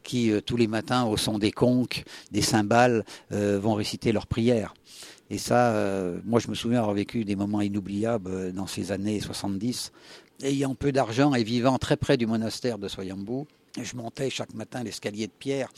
qui 0.04 0.32
euh, 0.32 0.42
tous 0.42 0.58
les 0.58 0.68
matins, 0.68 1.06
au 1.06 1.18
son 1.18 1.38
des 1.38 1.52
conques, 1.52 2.04
des 2.32 2.42
cymbales, 2.42 3.06
vont 3.32 3.74
réciter 3.74 4.12
leurs 4.12 4.28
prières. 4.28 4.74
Et 5.30 5.38
ça, 5.38 5.74
moi 6.24 6.40
je 6.40 6.48
me 6.50 6.56
souviens 6.56 6.80
avoir 6.80 6.94
vécu 6.94 7.26
des 7.26 7.36
moments 7.36 7.62
inoubliables 7.62 8.54
dans 8.54 8.68
ces 8.68 8.92
années 8.92 9.20
70. 9.20 9.92
Ayant 10.44 10.76
peu 10.76 10.92
d'argent 10.92 11.34
et 11.34 11.44
vivant 11.44 11.78
très 11.78 11.98
près 11.98 12.18
du 12.18 12.28
monastère 12.28 12.78
de 12.78 12.88
Soyambou, 12.88 13.48
je 13.82 13.96
montais 13.96 14.30
chaque 14.30 14.54
matin 14.54 14.84
l'escalier 14.84 15.28
de 15.28 15.32
pierre 15.32 15.70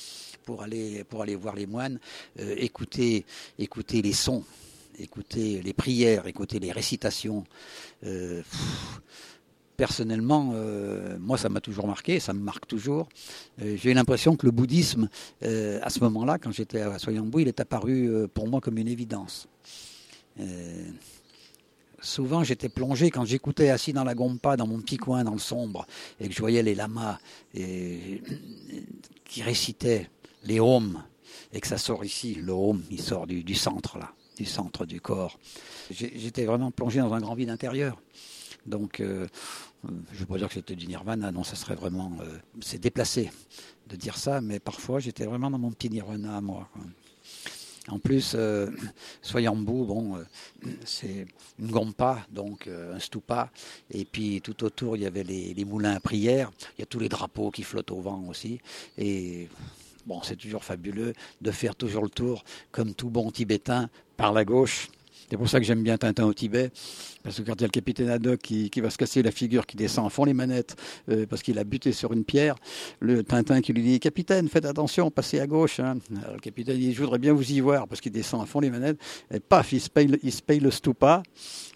pour 0.43 0.63
aller, 0.63 1.03
pour 1.05 1.21
aller 1.21 1.35
voir 1.35 1.55
les 1.55 1.65
moines, 1.65 1.99
écouter, 2.37 3.25
écouter 3.57 4.01
les 4.01 4.13
sons 4.13 4.43
écouter 4.99 5.61
les 5.61 5.73
prières, 5.73 6.27
écouter 6.27 6.59
les 6.59 6.71
récitations. 6.71 7.45
Euh, 8.05 8.41
personnellement, 9.77 10.51
euh, 10.53 11.17
moi, 11.19 11.37
ça 11.37 11.49
m'a 11.49 11.61
toujours 11.61 11.87
marqué, 11.87 12.19
ça 12.19 12.33
me 12.33 12.39
marque 12.39 12.67
toujours. 12.67 13.07
Euh, 13.61 13.77
j'ai 13.77 13.93
l'impression 13.93 14.35
que 14.35 14.45
le 14.45 14.51
bouddhisme, 14.51 15.07
à 15.41 15.89
ce 15.89 15.99
moment-là, 16.01 16.37
quand 16.39 16.51
j'étais 16.51 16.81
à 16.81 16.99
Soyambou, 16.99 17.39
il 17.39 17.47
est 17.47 17.59
apparu 17.59 18.27
pour 18.33 18.47
moi 18.47 18.59
comme 18.59 18.77
une 18.77 18.87
évidence. 18.87 19.47
souvent, 22.01 22.43
j'étais 22.43 22.69
plongé 22.69 23.09
quand 23.09 23.25
j'écoutais 23.25 23.69
assis 23.69 23.93
dans 23.93 24.03
la 24.03 24.15
gompa, 24.15 24.57
dans 24.57 24.67
mon 24.67 24.79
petit 24.79 24.97
coin, 24.97 25.23
dans 25.23 25.33
le 25.33 25.39
sombre, 25.39 25.85
et 26.19 26.27
que 26.27 26.33
je 26.33 26.39
voyais 26.39 26.63
les 26.63 26.75
lamas 26.75 27.17
et, 27.53 28.21
qui 29.25 29.41
récitaient 29.41 30.09
les 30.43 30.59
ohms, 30.59 31.03
et 31.53 31.61
que 31.61 31.67
ça 31.67 31.77
sort 31.77 32.03
ici, 32.03 32.35
le 32.35 32.51
home, 32.51 32.83
il 32.91 33.01
sort 33.01 33.27
du 33.27 33.55
centre 33.55 33.97
là 33.97 34.11
du 34.37 34.45
centre 34.45 34.85
du 34.85 35.01
corps. 35.01 35.37
J'étais 35.89 36.45
vraiment 36.45 36.71
plongé 36.71 36.99
dans 36.99 37.13
un 37.13 37.19
grand 37.19 37.35
vide 37.35 37.49
intérieur. 37.49 37.99
Donc, 38.67 38.99
euh, 38.99 39.27
je 40.13 40.21
ne 40.21 40.25
pas 40.25 40.37
dire 40.37 40.47
que 40.47 40.53
c'était 40.53 40.75
du 40.75 40.87
nirvana, 40.87 41.31
non, 41.31 41.43
ça 41.43 41.55
serait 41.55 41.75
vraiment. 41.75 42.11
Euh, 42.21 42.37
c'est 42.61 42.79
déplacé 42.79 43.31
de 43.87 43.95
dire 43.95 44.17
ça, 44.17 44.41
mais 44.41 44.59
parfois 44.59 44.99
j'étais 44.99 45.25
vraiment 45.25 45.49
dans 45.49 45.59
mon 45.59 45.71
petit 45.71 45.89
nirvana 45.89 46.37
à 46.37 46.41
moi. 46.41 46.67
En 47.89 47.99
plus, 47.99 48.33
euh, 48.35 48.69
Soyambu, 49.21 49.85
bon, 49.85 50.17
c'est 50.83 51.25
une 51.57 51.71
gompa, 51.71 52.25
donc 52.29 52.67
un 52.67 52.99
stupa, 52.99 53.49
et 53.89 54.03
puis 54.03 54.41
tout 54.41 54.61
autour 54.65 54.97
il 54.97 55.03
y 55.03 55.05
avait 55.05 55.23
les, 55.23 55.53
les, 55.53 55.63
moulins 55.63 55.95
à 55.95 55.99
prière, 56.01 56.51
il 56.77 56.81
y 56.81 56.83
a 56.83 56.85
tous 56.85 56.99
les 56.99 57.07
drapeaux 57.07 57.49
qui 57.49 57.63
flottent 57.63 57.91
au 57.91 58.01
vent 58.01 58.25
aussi, 58.27 58.59
et 58.97 59.47
Bon, 60.07 60.21
c'est 60.23 60.37
toujours 60.37 60.63
fabuleux 60.63 61.13
de 61.41 61.51
faire 61.51 61.75
toujours 61.75 62.03
le 62.03 62.09
tour, 62.09 62.45
comme 62.71 62.93
tout 62.93 63.09
bon 63.09 63.29
Tibétain, 63.29 63.89
par 64.15 64.31
la 64.31 64.45
gauche. 64.45 64.87
C'est 65.29 65.37
pour 65.37 65.49
ça 65.49 65.59
que 65.59 65.65
j'aime 65.65 65.83
bien 65.83 65.97
Tintin 65.97 66.25
au 66.25 66.33
Tibet, 66.33 66.71
parce 67.23 67.37
que 67.37 67.41
quand 67.43 67.55
il 67.55 67.61
y 67.61 67.63
a 67.65 67.67
le 67.67 67.71
capitaine 67.71 68.09
Haddock 68.09 68.39
qui, 68.39 68.81
va 68.81 68.89
se 68.89 68.97
casser 68.97 69.21
la 69.21 69.31
figure, 69.31 69.65
qui 69.65 69.75
descend 69.75 70.05
en 70.05 70.09
fond 70.09 70.23
les 70.23 70.33
manettes, 70.33 70.75
euh, 71.09 71.25
parce 71.25 71.41
qu'il 71.43 71.59
a 71.59 71.63
buté 71.63 71.91
sur 71.91 72.13
une 72.13 72.23
pierre, 72.23 72.55
le 72.99 73.23
Tintin 73.23 73.61
qui 73.61 73.73
lui 73.73 73.83
dit 73.83 73.99
Capitaine, 73.99 74.47
faites 74.47 74.65
attention, 74.65 75.11
passez 75.11 75.39
à 75.39 75.47
gauche. 75.47 75.79
Hein. 75.79 75.97
le 76.09 76.39
capitaine 76.39 76.77
dit 76.77 76.93
Je 76.93 77.01
voudrais 77.01 77.19
bien 77.19 77.33
vous 77.33 77.51
y 77.51 77.59
voir, 77.59 77.87
parce 77.87 78.01
qu'il 78.01 78.11
descend 78.11 78.41
à 78.41 78.45
fond 78.45 78.59
les 78.59 78.69
manettes, 78.69 78.99
et 79.33 79.39
paf, 79.39 79.73
il 79.73 79.81
se 79.81 79.89
paye, 79.89 80.59
le 80.59 80.71
stupa. 80.71 81.23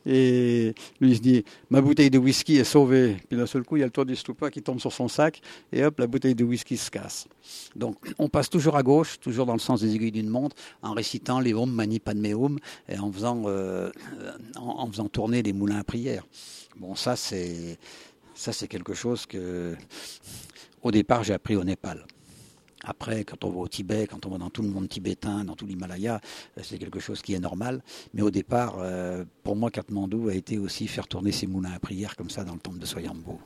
Et 0.05 0.73
lui, 0.99 1.11
il 1.11 1.15
se 1.17 1.21
dit, 1.21 1.43
ma 1.69 1.79
bouteille 1.79 2.09
de 2.09 2.17
whisky 2.17 2.57
est 2.57 2.63
sauvée. 2.63 3.17
Puis 3.29 3.37
d'un 3.37 3.45
seul 3.45 3.63
coup, 3.63 3.77
il 3.77 3.81
y 3.81 3.83
a 3.83 3.85
le 3.85 3.91
tour 3.91 4.05
du 4.05 4.15
stupa 4.15 4.49
qui 4.49 4.63
tombe 4.63 4.79
sur 4.79 4.91
son 4.91 5.07
sac, 5.07 5.41
et 5.71 5.83
hop, 5.83 5.99
la 5.99 6.07
bouteille 6.07 6.33
de 6.33 6.43
whisky 6.43 6.77
se 6.77 6.89
casse. 6.89 7.27
Donc, 7.75 7.97
on 8.17 8.27
passe 8.27 8.49
toujours 8.49 8.77
à 8.77 8.83
gauche, 8.83 9.19
toujours 9.19 9.45
dans 9.45 9.53
le 9.53 9.59
sens 9.59 9.81
des 9.81 9.93
aiguilles 9.93 10.11
d'une 10.11 10.29
montre, 10.29 10.55
en 10.81 10.93
récitant 10.93 11.39
les 11.39 11.53
Om 11.53 11.71
Mani 11.71 11.99
Padme 11.99 12.21
Hum, 12.33 12.59
et 12.87 12.97
en 12.97 13.11
faisant, 13.11 13.30
euh, 13.45 13.91
en, 14.55 14.87
faisant 14.87 15.07
tourner 15.07 15.41
les 15.43 15.53
moulins 15.53 15.79
à 15.79 15.83
prière. 15.83 16.25
Bon, 16.77 16.95
ça, 16.95 17.15
c'est, 17.15 17.77
ça, 18.35 18.53
c'est 18.53 18.67
quelque 18.67 18.93
chose 18.93 19.25
que, 19.25 19.75
au 20.81 20.91
départ, 20.91 21.23
j'ai 21.23 21.33
appris 21.33 21.55
au 21.55 21.63
Népal. 21.63 22.05
Après, 22.83 23.23
quand 23.23 23.43
on 23.43 23.51
va 23.51 23.59
au 23.59 23.67
Tibet, 23.67 24.07
quand 24.07 24.25
on 24.25 24.29
va 24.29 24.37
dans 24.39 24.49
tout 24.49 24.63
le 24.63 24.69
monde 24.69 24.89
tibétain, 24.89 25.43
dans 25.43 25.55
tout 25.55 25.67
l'Himalaya, 25.67 26.19
euh, 26.57 26.61
c'est 26.63 26.79
quelque 26.79 26.99
chose 26.99 27.21
qui 27.21 27.33
est 27.33 27.39
normal. 27.39 27.83
Mais 28.13 28.23
au 28.23 28.31
départ, 28.31 28.77
euh, 28.79 29.23
pour 29.43 29.55
moi, 29.55 29.69
Katmandou 29.69 30.29
a 30.29 30.33
été 30.33 30.57
aussi 30.57 30.87
faire 30.87 31.07
tourner 31.07 31.31
ses 31.31 31.45
moulins 31.45 31.73
à 31.73 31.79
prière 31.79 32.15
comme 32.15 32.29
ça 32.29 32.43
dans 32.43 32.53
le 32.53 32.59
temple 32.59 32.79
de 32.79 32.85
Soyambo. 32.85 33.39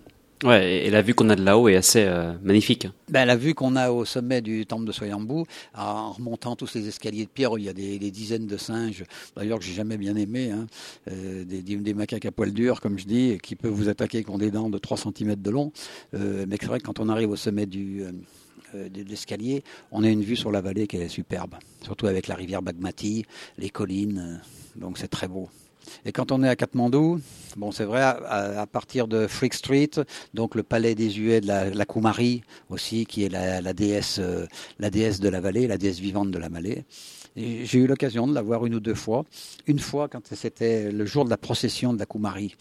Ouais, 0.44 0.86
et 0.86 0.90
la 0.90 1.02
vue 1.02 1.14
qu'on 1.14 1.30
a 1.30 1.36
de 1.36 1.44
là-haut 1.44 1.70
est 1.70 1.76
assez 1.76 2.04
euh, 2.04 2.34
magnifique. 2.44 2.88
Ben, 3.10 3.26
la 3.26 3.38
vue 3.38 3.54
qu'on 3.54 3.76
a 3.76 3.90
au 3.92 4.04
sommet 4.04 4.42
du 4.42 4.66
temple 4.66 4.86
de 4.86 4.92
Soyambou, 4.92 5.46
en 5.76 6.12
remontant 6.12 6.56
tous 6.56 6.68
ces 6.68 6.88
escaliers 6.88 7.24
de 7.24 7.30
pierre 7.30 7.54
où 7.54 7.58
il 7.58 7.64
y 7.64 7.70
a 7.70 7.74
des, 7.74 7.98
dizaines 8.12 8.46
de 8.46 8.58
singes, 8.58 9.06
d'ailleurs 9.36 9.60
que 9.60 9.66
j'ai 9.66 9.74
jamais 9.74 9.98
bien 9.98 10.16
aimé, 10.16 10.52
hein, 10.52 10.68
des, 11.08 11.62
des, 11.62 11.94
macaques 11.94 12.26
à 12.26 12.32
poils 12.32 12.52
durs, 12.52 12.82
comme 12.82 13.00
je 13.00 13.06
dis, 13.06 13.38
qui 13.42 13.56
peuvent 13.56 13.72
vous 13.72 13.88
attaquer, 13.88 14.24
qui 14.24 14.30
ont 14.30 14.38
des 14.38 14.52
dents 14.52 14.70
de 14.70 14.78
3 14.78 14.98
cm 14.98 15.36
de 15.36 15.50
long. 15.50 15.72
mais 16.14 16.58
c'est 16.60 16.68
vrai 16.68 16.80
que 16.80 16.86
quand 16.86 17.00
on 17.00 17.08
arrive 17.08 17.30
au 17.30 17.38
sommet 17.38 17.66
euh, 18.76 18.90
de 18.90 19.04
l'escalier, 19.04 19.64
on 19.92 20.04
a 20.04 20.10
une 20.10 20.24
vue 20.24 20.36
sur 20.36 20.52
la 20.52 20.62
vallée 20.62 20.88
qui 20.88 20.98
est 20.98 21.08
superbe, 21.08 21.56
surtout 21.82 22.08
avec 22.08 22.28
la 22.28 22.36
rivière 22.36 22.62
Bagmati, 22.62 23.26
les 23.58 23.70
collines, 23.70 24.40
euh, 24.42 24.80
donc 24.80 24.98
c'est 24.98 25.08
très 25.08 25.28
beau. 25.28 25.50
Et 26.06 26.12
quand 26.12 26.32
on 26.32 26.44
est 26.44 26.50
à 26.50 26.56
Katmandou, 26.56 27.20
bon, 27.56 27.72
c'est 27.72 27.86
vrai, 27.86 28.02
à, 28.02 28.66
partir 28.68 29.08
de 29.08 29.28
Freak 29.28 29.54
Street, 29.54 29.92
donc 30.34 30.56
le 30.56 30.64
palais 30.64 30.96
désuet 30.96 31.42
de 31.42 31.48
la, 31.48 31.70
la 31.70 31.86
Kumari 31.86 32.44
aussi, 32.70 33.06
qui 33.06 33.24
est 33.24 33.30
la, 33.30 33.74
déesse, 33.74 34.20
euh, 34.20 34.46
la 34.80 34.90
déesse 34.90 35.20
de 35.20 35.30
la 35.30 35.42
vallée, 35.42 35.68
la 35.68 35.78
déesse 35.78 36.00
vivante 36.00 36.32
de 36.32 36.38
la 36.38 36.50
vallée. 36.50 36.86
J'ai 37.36 37.80
eu 37.80 37.88
l'occasion 37.88 38.28
de 38.28 38.34
la 38.34 38.42
voir 38.42 38.66
une 38.66 38.76
ou 38.76 38.80
deux 38.80 38.96
fois. 38.96 39.26
Une 39.68 39.80
fois, 39.80 40.08
quand 40.08 40.34
c'était 40.34 40.90
le 40.90 41.06
jour 41.06 41.26
de 41.26 41.30
la 41.30 41.38
procession 41.38 41.94
de 41.94 42.00
la 42.00 42.06
Kumari. 42.06 42.56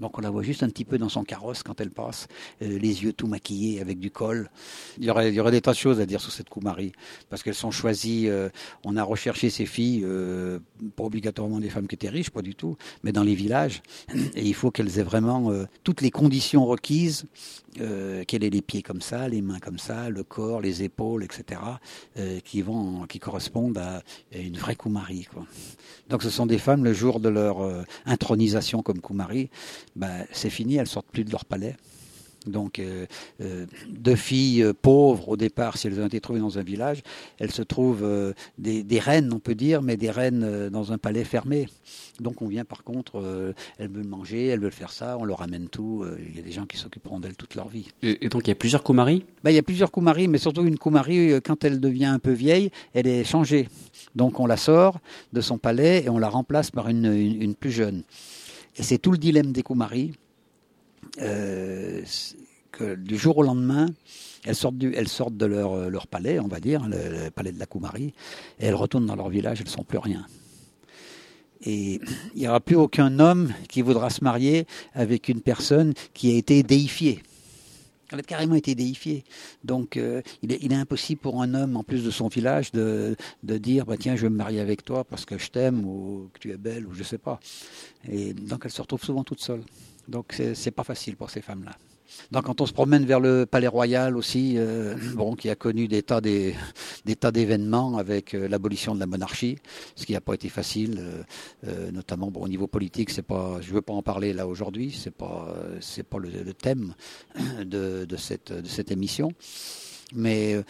Donc 0.00 0.18
on 0.18 0.20
la 0.20 0.30
voit 0.30 0.42
juste 0.42 0.64
un 0.64 0.68
petit 0.68 0.84
peu 0.84 0.98
dans 0.98 1.08
son 1.08 1.22
carrosse 1.22 1.62
quand 1.62 1.80
elle 1.80 1.90
passe, 1.90 2.26
euh, 2.60 2.78
les 2.78 3.04
yeux 3.04 3.12
tout 3.12 3.28
maquillés 3.28 3.80
avec 3.80 3.98
du 3.98 4.10
col. 4.10 4.50
Il 4.98 5.04
y 5.04 5.10
aurait, 5.10 5.28
il 5.28 5.34
y 5.34 5.40
aurait 5.40 5.52
des 5.52 5.60
tas 5.60 5.70
de 5.70 5.76
choses 5.76 6.00
à 6.00 6.06
dire 6.06 6.20
sur 6.20 6.32
cette 6.32 6.50
Kumari, 6.50 6.92
parce 7.30 7.42
qu'elles 7.42 7.54
sont 7.54 7.70
choisies. 7.70 8.28
Euh, 8.28 8.48
on 8.84 8.96
a 8.96 9.02
recherché 9.02 9.48
ces 9.48 9.64
filles, 9.64 10.04
pas 10.96 11.04
obligatoirement 11.04 11.60
des 11.60 11.70
femmes 11.70 11.86
qui 11.86 11.94
étaient 11.94 12.08
riches, 12.08 12.30
pas 12.30 12.42
du 12.42 12.54
tout, 12.54 12.65
mais 13.02 13.12
dans 13.12 13.22
les 13.22 13.34
villages. 13.34 13.82
Et 14.34 14.42
il 14.42 14.54
faut 14.54 14.70
qu'elles 14.70 14.98
aient 14.98 15.04
vraiment 15.04 15.52
toutes 15.84 16.00
les 16.00 16.10
conditions 16.10 16.66
requises 16.66 17.26
euh, 17.80 18.24
qu'elle 18.24 18.42
ait 18.42 18.50
les 18.50 18.62
pieds 18.62 18.82
comme 18.82 19.02
ça, 19.02 19.28
les 19.28 19.42
mains 19.42 19.58
comme 19.58 19.78
ça, 19.78 20.08
le 20.08 20.22
corps, 20.22 20.60
les 20.60 20.82
épaules, 20.82 21.24
etc., 21.24 21.60
qui 22.44 22.62
vont, 22.62 23.06
qui 23.06 23.18
correspondent 23.18 23.78
à, 23.78 24.02
une 24.32 24.56
vraie 24.56 24.76
Kumari. 24.76 25.26
Quoi. 25.32 25.44
Donc, 26.08 26.22
ce 26.22 26.30
sont 26.30 26.46
des 26.46 26.58
femmes 26.58 26.84
le 26.84 26.92
jour 26.92 27.20
de 27.20 27.28
leur 27.28 27.58
intronisation 28.06 28.82
comme 28.82 29.00
Kumari, 29.00 29.50
ben, 29.94 30.24
c'est 30.32 30.50
fini, 30.50 30.76
elles 30.76 30.86
sortent 30.86 31.10
plus 31.10 31.24
de 31.24 31.30
leur 31.30 31.44
palais. 31.44 31.76
Donc, 32.46 32.78
euh, 32.78 33.06
euh, 33.40 33.66
deux 33.88 34.14
filles 34.14 34.62
euh, 34.62 34.72
pauvres 34.72 35.30
au 35.30 35.36
départ, 35.36 35.76
si 35.76 35.88
elles 35.88 36.00
ont 36.00 36.06
été 36.06 36.20
trouvées 36.20 36.40
dans 36.40 36.58
un 36.58 36.62
village, 36.62 37.02
elles 37.38 37.50
se 37.50 37.62
trouvent 37.62 38.06
des, 38.58 39.00
reines, 39.00 39.32
on 39.32 39.38
peut 39.38 39.54
dire, 39.54 39.82
mais 39.82 39.96
des 39.96 40.10
reines 40.10 40.68
dans 40.70 40.92
un 40.92 40.98
palais 40.98 41.24
fermé. 41.24 41.68
Donc, 42.20 42.42
on 42.42 42.48
vient 42.48 42.64
par 42.64 42.84
contre, 42.84 43.54
elles 43.78 43.88
veulent 43.88 44.06
manger, 44.06 44.46
elles 44.46 44.60
veulent 44.60 44.72
faire 44.72 44.90
ça, 44.92 45.16
on 45.18 45.24
leur 45.24 45.42
amène 45.42 45.68
tout. 45.68 46.04
Il 46.18 46.36
y 46.36 46.40
a 46.40 46.42
des 46.42 46.52
gens 46.52 46.66
qui 46.66 46.76
s'occuperont 46.76 47.20
d'elles 47.20 47.36
toute 47.36 47.54
leur 47.54 47.68
vie. 47.68 47.88
Et, 48.02 48.28
donc, 48.28 48.46
il 48.46 48.48
y 48.48 48.52
a 48.52 48.56
plusieurs 48.56 48.82
Koumaris 48.82 49.24
ben, 49.44 49.50
Il 49.50 49.54
y 49.54 49.58
a 49.58 49.62
plusieurs 49.62 49.90
Koumaris, 49.90 50.28
mais 50.28 50.38
surtout 50.38 50.64
une 50.64 50.78
Koumarie, 50.78 51.40
quand 51.42 51.64
elle 51.64 51.80
devient 51.80 52.06
un 52.06 52.18
peu 52.18 52.32
vieille, 52.32 52.70
elle 52.94 53.06
est 53.06 53.24
changée. 53.24 53.68
Donc, 54.14 54.40
on 54.40 54.46
la 54.46 54.56
sort 54.56 54.98
de 55.32 55.40
son 55.40 55.58
palais 55.58 56.04
et 56.04 56.08
on 56.08 56.18
la 56.18 56.28
remplace 56.28 56.70
par 56.70 56.88
une 56.88 57.54
plus 57.54 57.72
jeune. 57.72 58.02
Et 58.76 58.82
c'est 58.82 58.98
tout 58.98 59.12
le 59.12 59.18
dilemme 59.18 59.52
des 59.52 59.62
Koumaris. 59.62 60.12
Euh, 61.20 62.02
que 62.72 62.94
du 62.94 63.16
jour 63.16 63.38
au 63.38 63.42
lendemain, 63.42 63.86
elles 64.44 64.54
sortent, 64.54 64.76
de 64.76 65.46
leur, 65.46 65.72
euh, 65.72 65.88
leur, 65.88 66.06
palais, 66.06 66.38
on 66.38 66.46
va 66.46 66.60
dire, 66.60 66.86
le, 66.86 67.30
palais 67.30 67.52
de 67.52 67.58
la 67.58 67.66
Koumarie, 67.66 68.12
et 68.60 68.66
elles 68.66 68.74
retournent 68.74 69.06
dans 69.06 69.16
leur 69.16 69.30
village, 69.30 69.60
elles 69.60 69.66
ne 69.66 69.70
sont 69.70 69.84
plus 69.84 69.98
rien. 69.98 70.26
Et 71.62 72.00
il 72.34 72.40
n'y 72.40 72.48
aura 72.48 72.60
plus 72.60 72.76
aucun 72.76 73.18
homme 73.18 73.52
qui 73.68 73.82
voudra 73.82 74.10
se 74.10 74.22
marier 74.22 74.66
avec 74.92 75.28
une 75.28 75.40
personne 75.40 75.94
qui 76.12 76.32
a 76.32 76.36
été 76.36 76.62
déifiée. 76.62 77.22
Elle 78.12 78.20
a 78.20 78.22
carrément 78.22 78.54
été 78.54 78.76
déifiée. 78.76 79.24
Donc, 79.64 79.96
euh, 79.96 80.22
il, 80.42 80.52
est, 80.52 80.74
impossible 80.74 81.20
pour 81.20 81.42
un 81.42 81.54
homme, 81.54 81.76
en 81.76 81.82
plus 81.82 82.04
de 82.04 82.10
son 82.10 82.28
village, 82.28 82.70
de, 82.70 83.16
dire 83.42 83.84
bah, 83.84 83.96
Tiens, 83.98 84.14
je 84.14 84.22
veux 84.22 84.28
me 84.28 84.36
marier 84.36 84.60
avec 84.60 84.84
toi 84.84 85.02
parce 85.02 85.24
que 85.24 85.38
je 85.38 85.50
t'aime 85.50 85.84
ou 85.84 86.30
que 86.32 86.38
tu 86.38 86.52
es 86.52 86.56
belle 86.56 86.86
ou 86.86 86.92
je 86.92 87.00
ne 87.00 87.04
sais 87.04 87.18
pas. 87.18 87.40
Et 88.08 88.32
donc, 88.32 88.60
elle 88.64 88.70
se 88.70 88.80
retrouve 88.80 89.02
souvent 89.02 89.24
toute 89.24 89.40
seule. 89.40 89.62
Donc, 90.08 90.40
c'est 90.54 90.70
pas 90.70 90.84
facile 90.84 91.16
pour 91.16 91.30
ces 91.30 91.42
femmes-là. 91.42 91.72
Donc 92.30 92.44
quand 92.44 92.60
on 92.60 92.66
se 92.66 92.72
promène 92.72 93.04
vers 93.04 93.20
le 93.20 93.46
Palais 93.46 93.66
Royal 93.66 94.16
aussi, 94.16 94.54
euh, 94.56 94.94
bon, 95.14 95.34
qui 95.34 95.50
a 95.50 95.54
connu 95.54 95.88
des 95.88 96.02
tas 96.02 96.20
des, 96.20 96.54
tas 97.18 97.32
d'événements 97.32 97.98
avec 97.98 98.34
euh, 98.34 98.48
l'abolition 98.48 98.94
de 98.94 99.00
la 99.00 99.06
monarchie, 99.06 99.58
ce 99.94 100.06
qui 100.06 100.12
n'a 100.12 100.20
pas 100.20 100.34
été 100.34 100.48
facile, 100.48 101.00
euh, 101.66 101.90
notamment 101.90 102.30
au 102.34 102.48
niveau 102.48 102.66
politique. 102.66 103.10
C'est 103.10 103.22
pas, 103.22 103.58
je 103.60 103.72
veux 103.72 103.82
pas 103.82 103.92
en 103.92 104.02
parler 104.02 104.32
là 104.32 104.46
aujourd'hui. 104.46 104.96
C'est 104.96 105.14
pas, 105.14 105.54
c'est 105.80 106.02
pas 106.02 106.18
le, 106.18 106.54
thème 106.54 106.94
de, 107.64 108.06
cette 108.16 108.52
de 108.52 108.68
cette 108.68 108.90
émission. 108.90 109.32
Mais 110.14 110.54
euh, 110.54 110.62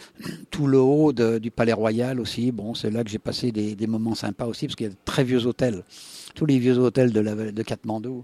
tout 0.49 0.67
le 0.67 0.79
haut 0.79 1.13
du 1.13 1.51
Palais 1.51 1.73
Royal 1.73 2.19
aussi, 2.19 2.51
bon, 2.51 2.73
c'est 2.73 2.89
là 2.89 3.03
que 3.03 3.09
j'ai 3.09 3.19
passé 3.19 3.51
des, 3.51 3.87
moments 3.87 4.15
sympas 4.15 4.45
aussi, 4.45 4.65
parce 4.65 4.75
qu'il 4.75 4.87
y 4.87 4.89
a 4.89 4.93
de 4.93 4.97
très 5.05 5.23
vieux 5.23 5.45
hôtels. 5.45 5.83
Tous 6.33 6.45
les 6.45 6.59
vieux 6.59 6.77
hôtels 6.77 7.11
de, 7.11 7.19
la, 7.19 7.35
de 7.35 7.63
Katmandou, 7.63 8.23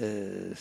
euh, 0.00 0.52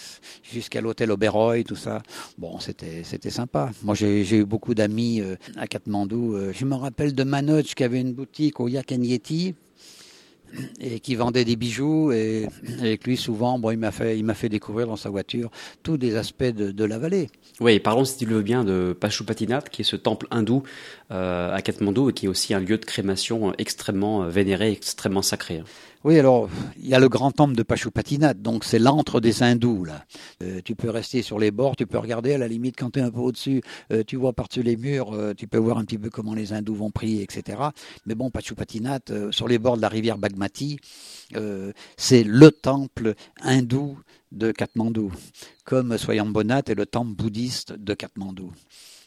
jusqu'à 0.43 0.81
l'hôtel 0.81 1.11
Oberoi, 1.11 1.63
tout 1.63 1.75
ça. 1.75 2.01
Bon, 2.37 2.59
c'était 2.59 3.03
c'était 3.03 3.29
sympa. 3.29 3.71
Moi, 3.83 3.95
j'ai 3.95 4.37
eu 4.37 4.45
beaucoup 4.45 4.73
d'amis 4.75 5.21
euh, 5.21 5.35
à 5.55 5.67
Katmandou. 5.67 6.37
je 6.51 6.65
me 6.65 6.75
rappelle 6.75 7.13
de 7.13 7.23
Manoj 7.23 7.75
qui 7.75 7.83
avait 7.83 8.01
une 8.01 8.13
boutique 8.13 8.59
au 8.59 8.67
Yakanyeti 8.67 9.55
et 10.79 10.99
qui 10.99 11.15
vendait 11.15 11.45
des 11.45 11.55
bijoux. 11.55 12.11
Et 12.11 12.47
avec 12.79 13.05
lui, 13.05 13.17
souvent, 13.17 13.59
bon, 13.59 13.71
il 13.71 13.77
m'a 13.77 13.91
fait, 13.91 14.17
il 14.17 14.23
m'a 14.23 14.33
fait 14.33 14.49
découvrir 14.49 14.87
dans 14.87 14.95
sa 14.95 15.09
voiture 15.09 15.49
tous 15.83 15.97
des 15.97 16.15
aspects 16.15 16.43
de, 16.43 16.85
la 16.85 16.97
vallée. 16.97 17.29
Oui, 17.59 17.79
parlons, 17.79 18.05
si 18.05 18.17
tu 18.17 18.25
le 18.25 18.37
veux 18.37 18.41
bien, 18.41 18.63
de 18.63 18.95
Pashupatinath, 18.99 19.69
qui 19.69 19.81
est 19.81 19.85
ce 19.85 19.95
temple 19.95 20.27
hindou 20.31 20.63
euh, 21.11 21.53
à 21.53 21.61
Katmandou 21.61 22.09
et 22.09 22.13
qui 22.13 22.25
est 22.25 22.29
aussi 22.29 22.53
un 22.53 22.59
lieu 22.59 22.77
de 22.77 22.85
crémation 22.85 23.53
extrêmement 23.57 24.27
vénéré, 24.27 24.71
extrêmement 24.71 25.21
sacré. 25.21 25.61
Oui, 26.03 26.17
alors 26.17 26.49
il 26.77 26.87
y 26.87 26.95
a 26.95 26.99
le 26.99 27.09
grand 27.09 27.31
temple 27.31 27.55
de 27.55 27.61
Pashupatinath, 27.61 28.41
donc 28.41 28.63
c'est 28.63 28.79
l'antre 28.79 29.19
des 29.19 29.43
hindous. 29.43 29.85
Euh, 30.41 30.59
tu 30.65 30.73
peux 30.73 30.89
rester 30.89 31.21
sur 31.21 31.37
les 31.37 31.51
bords, 31.51 31.75
tu 31.75 31.85
peux 31.85 31.99
regarder 31.99 32.33
à 32.33 32.39
la 32.39 32.47
limite 32.47 32.75
quand 32.75 32.89
tu 32.89 32.99
es 32.99 33.03
un 33.03 33.11
peu 33.11 33.19
au-dessus, 33.19 33.61
euh, 33.91 34.03
tu 34.03 34.15
vois 34.15 34.33
par-dessus 34.33 34.63
les 34.63 34.77
murs, 34.77 35.13
euh, 35.13 35.35
tu 35.35 35.45
peux 35.45 35.59
voir 35.59 35.77
un 35.77 35.85
petit 35.85 35.99
peu 35.99 36.09
comment 36.09 36.33
les 36.33 36.53
hindous 36.53 36.73
vont 36.73 36.89
prier, 36.89 37.21
etc. 37.21 37.59
Mais 38.07 38.15
bon, 38.15 38.31
Pashupatinath, 38.31 39.13
sur 39.29 39.47
les 39.47 39.59
bords 39.59 39.77
de 39.77 39.81
la 39.83 39.89
rivière 39.89 40.17
Bagmati, 40.17 40.79
c'est 41.97 42.23
le 42.23 42.49
temple 42.49 43.13
hindou 43.39 43.99
de 44.31 44.51
Katmandou, 44.51 45.11
comme 45.65 45.99
Swayambonat 45.99 46.63
est 46.65 46.75
le 46.75 46.87
temple 46.87 47.13
bouddhiste 47.13 47.73
de 47.73 47.93
Katmandou. 47.93 48.51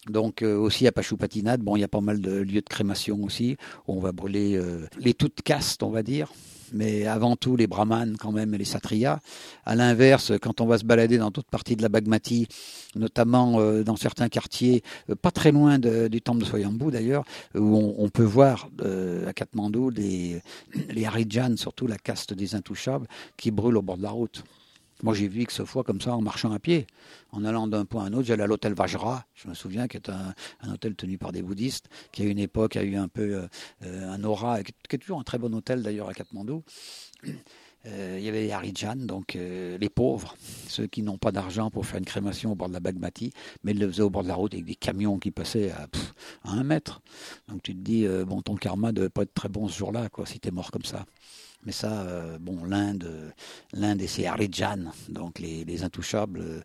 Donc 0.09 0.43
aussi 0.43 0.87
à 0.87 0.93
Pashupatinath, 0.93 1.61
bon, 1.61 1.75
il 1.75 1.81
y 1.81 1.85
a 1.85 1.89
pas 1.89 2.01
mal 2.01 2.21
de 2.21 2.31
lieux 2.31 2.61
de 2.61 2.69
crémation 2.69 3.21
aussi, 3.25 3.57
où 3.89 3.97
on 3.97 4.01
va 4.01 4.13
brûler 4.13 4.61
les 4.97 5.15
toutes 5.15 5.43
castes, 5.43 5.83
on 5.83 5.91
va 5.91 6.05
dire 6.05 6.31
mais 6.75 7.07
avant 7.07 7.37
tout 7.37 7.57
les 7.57 7.66
brahmanes 7.66 8.16
quand 8.19 8.33
même 8.33 8.52
et 8.54 8.59
les 8.59 8.64
satriyas. 8.64 9.21
À 9.64 9.75
l'inverse, 9.75 10.33
quand 10.43 10.61
on 10.61 10.66
va 10.66 10.78
se 10.78 10.85
balader 10.85 11.19
dans 11.19 11.31
toute 11.31 11.47
partie 11.47 11.76
de 11.76 11.83
la 11.83 11.88
Bagmati, 11.88 12.49
notamment 12.97 13.61
euh, 13.61 13.83
dans 13.83 13.97
certains 13.97 14.28
quartiers, 14.28 14.83
euh, 15.11 15.14
pas 15.14 15.31
très 15.31 15.52
loin 15.52 15.78
du 15.78 16.21
temple 16.21 16.40
de 16.40 16.45
Swayambhu 16.45 16.90
d'ailleurs, 16.90 17.25
où 17.54 17.95
on, 17.99 18.09
peut 18.09 18.23
voir 18.25 18.69
euh, 18.83 19.28
à 19.28 19.33
Katmandou 19.33 19.90
les, 19.90 20.40
les 20.90 21.09
surtout 21.57 21.87
la 21.87 21.97
caste 21.97 22.35
des 22.35 22.54
intouchables, 22.54 23.07
qui 23.37 23.50
brûlent 23.50 23.76
au 23.76 23.83
bord 23.83 23.97
de 23.97 24.02
la 24.02 24.11
route. 24.11 24.45
Moi, 25.03 25.15
j'ai 25.15 25.29
vu 25.29 25.45
que 25.45 25.53
ce 25.53 25.65
fois 25.65 25.83
comme 25.85 26.01
ça 26.01 26.15
en 26.15 26.21
marchant 26.21 26.53
à 26.53 26.59
pied, 26.59 26.87
en 27.33 27.45
allant 27.45 27.67
d'un 27.67 27.85
point 27.85 28.05
à 28.05 28.07
un 28.07 28.13
autre. 28.13 28.25
J'allais 28.25 28.45
à 28.45 28.47
l'hôtel 28.47 28.75
Vajra, 28.75 29.27
je 29.35 29.49
me 29.49 29.55
souviens, 29.55 29.89
qui 29.89 29.97
est 29.97 30.09
un, 30.09 30.35
hôtel 30.73 30.95
tenu 30.95 31.19
par 31.19 31.33
des 31.33 31.43
bouddhistes, 31.43 31.89
qui 32.13 32.23
à 32.23 32.27
une 32.27 32.39
époque 32.39 32.77
a 32.77 32.83
eu 32.83 32.97
un 32.97 33.09
peu 33.09 33.47
euh, 33.83 34.11
un 34.11 34.23
aura, 34.25 34.63
qui 34.63 34.73
est 34.91 34.99
toujours 34.99 35.21
un 35.21 35.25
très 35.25 35.39
bon 35.39 35.55
hôtel 35.55 35.83
d'ailleurs 35.83 36.09
à 36.09 36.15
Katmandou. 36.15 36.63
Euh, 37.87 38.17
il 38.19 38.25
y 38.25 38.29
avait 38.29 38.49
les 38.49 39.07
donc 39.07 39.37
euh, 39.37 39.76
les 39.79 39.88
pauvres, 39.88 40.37
ceux 40.69 40.87
qui 40.87 41.03
n'ont 41.03 41.19
pas 41.19 41.33
d'argent 41.33 41.71
pour 41.71 41.85
faire 41.85 41.99
une 41.99 42.05
crémation 42.05 42.53
au 42.53 42.55
bord 42.55 42.69
de 42.69 42.75
la 42.75 42.81
Bagmati, 42.81 43.33
mais 43.62 43.73
ils 43.73 43.79
le 43.79 43.91
faisaient 43.91 44.03
au 44.03 44.11
bord 44.11 44.23
de 44.23 44.29
la 44.29 44.35
route 44.35 44.55
avec 44.55 44.64
des 44.64 44.75
camions 44.75 45.19
qui 45.19 45.31
passaient 45.31 45.71
à, 45.71 45.87
un 46.45 46.64
mètre. 46.64 47.03
Donc 47.49 47.62
tu 47.62 47.75
te 47.75 47.81
dis, 47.81 48.07
bon, 48.26 48.41
ton 48.43 48.55
karma 48.55 48.88
ne 48.88 48.93
devait 48.93 49.11
pas 49.11 49.23
être 49.23 49.35
très 49.35 49.49
bon 49.49 49.69
ce 49.69 49.79
jour-là, 49.79 50.09
quoi, 50.09 50.25
si 50.26 50.41
tu 50.41 50.49
es 50.49 50.50
mort 50.50 50.71
comme 50.71 50.85
ça. 50.85 51.05
Mais 51.67 51.73
ça, 51.73 52.03
euh, 52.03 52.38
bon, 52.38 52.64
l'Inde, 52.64 53.33
l'Inde 53.73 54.03
et 54.03 54.07
ses 54.07 54.26
Harijan, 54.26 54.93
donc 55.09 55.38
les, 55.38 55.83
intouchables, 55.83 56.41
euh, 56.41 56.61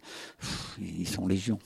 ils 0.79 1.07
sont 1.07 1.25
légion. 1.25 1.57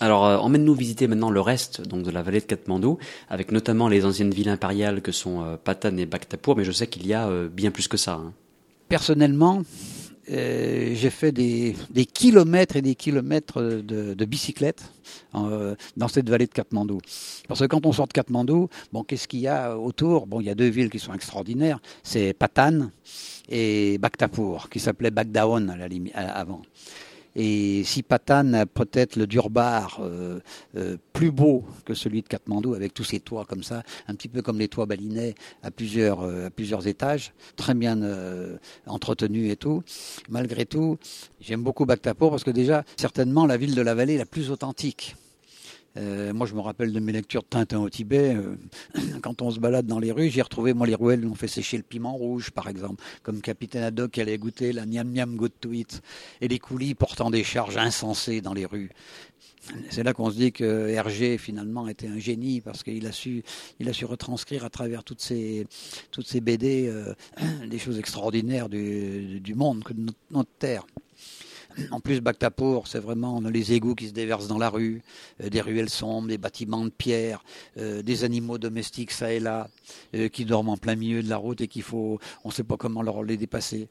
Alors, 0.00 0.26
euh, 0.26 0.36
emmène-nous 0.38 0.74
visiter 0.74 1.06
maintenant 1.06 1.30
le 1.30 1.40
reste 1.40 1.82
donc 1.82 2.02
de 2.02 2.10
la 2.10 2.22
vallée 2.22 2.40
de 2.40 2.46
Katmandou, 2.46 2.98
avec 3.28 3.52
notamment 3.52 3.88
les 3.88 4.04
anciennes 4.04 4.32
villes 4.32 4.48
impériales 4.48 5.00
que 5.00 5.12
sont 5.12 5.58
Patan 5.62 5.96
et 5.96 6.06
Bhaktapur, 6.06 6.56
mais 6.56 6.64
je 6.64 6.72
sais 6.72 6.88
qu'il 6.88 7.06
y 7.06 7.14
a 7.14 7.46
bien 7.48 7.70
plus 7.70 7.86
que 7.86 7.96
ça. 7.96 8.14
Hein. 8.14 8.32
Personnellement, 8.92 9.62
euh, 10.30 10.92
j'ai 10.94 11.08
fait 11.08 11.32
des, 11.32 11.74
kilomètres 12.12 12.76
et 12.76 12.82
des 12.82 12.94
kilomètres 12.94 13.62
de, 13.62 14.24
bicyclette 14.26 14.82
euh, 15.34 15.74
dans 15.96 16.08
cette 16.08 16.28
vallée 16.28 16.44
de 16.44 16.52
Katmandou. 16.52 16.98
Parce 17.48 17.60
que 17.60 17.64
quand 17.64 17.86
on 17.86 17.92
sort 17.92 18.06
de 18.06 18.12
Katmandou, 18.12 18.68
bon, 18.92 19.02
qu'est-ce 19.02 19.26
qu'il 19.26 19.40
y 19.40 19.48
a 19.48 19.78
autour? 19.78 20.26
Bon, 20.26 20.42
il 20.42 20.46
y 20.46 20.50
a 20.50 20.54
deux 20.54 20.68
villes 20.68 20.90
qui 20.90 20.98
sont 20.98 21.14
extraordinaires. 21.14 21.80
C'est 22.02 22.34
Patan 22.34 22.90
et 23.48 23.96
Bhaktapur, 23.96 24.68
qui 24.68 24.78
s'appelait 24.78 25.10
Bagdaon 25.10 25.68
avant. 26.14 26.60
Et 27.34 27.82
si 27.84 28.02
Patan 28.02 28.52
a 28.52 28.66
peut-être 28.66 29.16
le 29.16 29.26
Durbar 29.26 30.00
euh, 30.00 30.40
euh, 30.76 30.96
plus 31.12 31.30
beau 31.30 31.64
que 31.84 31.94
celui 31.94 32.22
de 32.22 32.28
Katmandou, 32.28 32.74
avec 32.74 32.92
tous 32.92 33.04
ses 33.04 33.20
toits 33.20 33.44
comme 33.46 33.62
ça, 33.62 33.82
un 34.08 34.14
petit 34.14 34.28
peu 34.28 34.42
comme 34.42 34.58
les 34.58 34.68
toits 34.68 34.86
balinais 34.86 35.34
à 35.62 35.70
plusieurs, 35.70 36.22
euh, 36.22 36.46
à 36.46 36.50
plusieurs 36.50 36.86
étages, 36.86 37.32
très 37.56 37.74
bien 37.74 38.00
entretenus 38.86 39.50
et 39.50 39.56
tout, 39.56 39.82
malgré 40.28 40.66
tout, 40.66 40.98
j'aime 41.40 41.62
beaucoup 41.62 41.86
Bhaktapur 41.86 42.30
parce 42.30 42.44
que 42.44 42.50
déjà, 42.50 42.84
certainement 42.96 43.46
la 43.46 43.56
ville 43.56 43.74
de 43.74 43.82
la 43.82 43.94
vallée 43.94 44.18
la 44.18 44.26
plus 44.26 44.50
authentique. 44.50 45.14
Euh, 45.96 46.32
moi, 46.32 46.46
je 46.46 46.54
me 46.54 46.60
rappelle 46.60 46.92
de 46.92 47.00
mes 47.00 47.12
lectures 47.12 47.42
de 47.42 47.48
Tintin 47.48 47.80
au 47.80 47.90
Tibet. 47.90 48.34
Euh, 48.34 48.56
quand 49.22 49.42
on 49.42 49.50
se 49.50 49.60
balade 49.60 49.86
dans 49.86 49.98
les 49.98 50.12
rues, 50.12 50.30
j'ai 50.30 50.42
retrouvé 50.42 50.72
moi 50.72 50.86
les 50.86 50.94
ruelles 50.94 51.24
où 51.24 51.30
on 51.30 51.34
fait 51.34 51.48
sécher 51.48 51.76
le 51.76 51.82
piment 51.82 52.14
rouge, 52.14 52.50
par 52.50 52.68
exemple, 52.68 53.02
comme 53.22 53.40
Capitaine 53.40 53.84
Haddock 53.84 54.16
allait 54.18 54.38
goûter 54.38 54.72
la 54.72 54.86
niam 54.86 55.08
niam 55.08 55.36
good 55.36 55.52
to 55.60 55.72
et 55.72 56.48
les 56.48 56.58
coulis 56.58 56.94
portant 56.94 57.30
des 57.30 57.44
charges 57.44 57.76
insensées 57.76 58.40
dans 58.40 58.52
les 58.52 58.66
rues. 58.66 58.90
C'est 59.90 60.02
là 60.02 60.12
qu'on 60.12 60.30
se 60.30 60.36
dit 60.36 60.52
que 60.52 60.88
Hergé 60.88 61.38
finalement 61.38 61.86
était 61.88 62.08
un 62.08 62.18
génie 62.18 62.60
parce 62.60 62.82
qu'il 62.82 63.06
a 63.06 63.12
su, 63.12 63.44
su 63.92 64.04
retranscrire 64.04 64.64
à 64.64 64.70
travers 64.70 65.04
toutes 65.04 65.20
ces, 65.20 65.66
toutes 66.10 66.26
ces 66.26 66.40
BD 66.40 66.88
euh, 66.88 67.14
des 67.66 67.78
choses 67.78 67.98
extraordinaires 67.98 68.68
du, 68.68 69.54
monde, 69.54 69.84
de 69.88 70.12
notre 70.30 70.50
terre. 70.58 70.84
En 71.90 72.00
plus, 72.00 72.20
Bactapour, 72.20 72.88
c'est 72.88 72.98
vraiment 72.98 73.40
les 73.40 73.72
égouts 73.72 73.94
qui 73.94 74.08
se 74.08 74.12
déversent 74.12 74.48
dans 74.48 74.58
la 74.58 74.70
rue, 74.70 75.02
euh, 75.42 75.48
des 75.48 75.60
ruelles 75.60 75.90
sombres, 75.90 76.28
des 76.28 76.38
bâtiments 76.38 76.84
de 76.84 76.90
pierre, 76.90 77.44
euh, 77.78 78.02
des 78.02 78.24
animaux 78.24 78.58
domestiques 78.58 79.10
ça 79.10 79.32
et 79.32 79.40
là, 79.40 79.68
euh, 80.14 80.28
qui 80.28 80.44
dorment 80.44 80.70
en 80.70 80.76
plein 80.76 80.96
milieu 80.96 81.22
de 81.22 81.28
la 81.28 81.36
route 81.36 81.60
et 81.60 81.68
qu'il 81.68 81.82
faut, 81.82 82.18
on 82.44 82.48
ne 82.48 82.52
sait 82.54 82.64
pas 82.64 82.76
comment 82.76 83.02
leur 83.02 83.22
les 83.22 83.36
dépasser. 83.36 83.88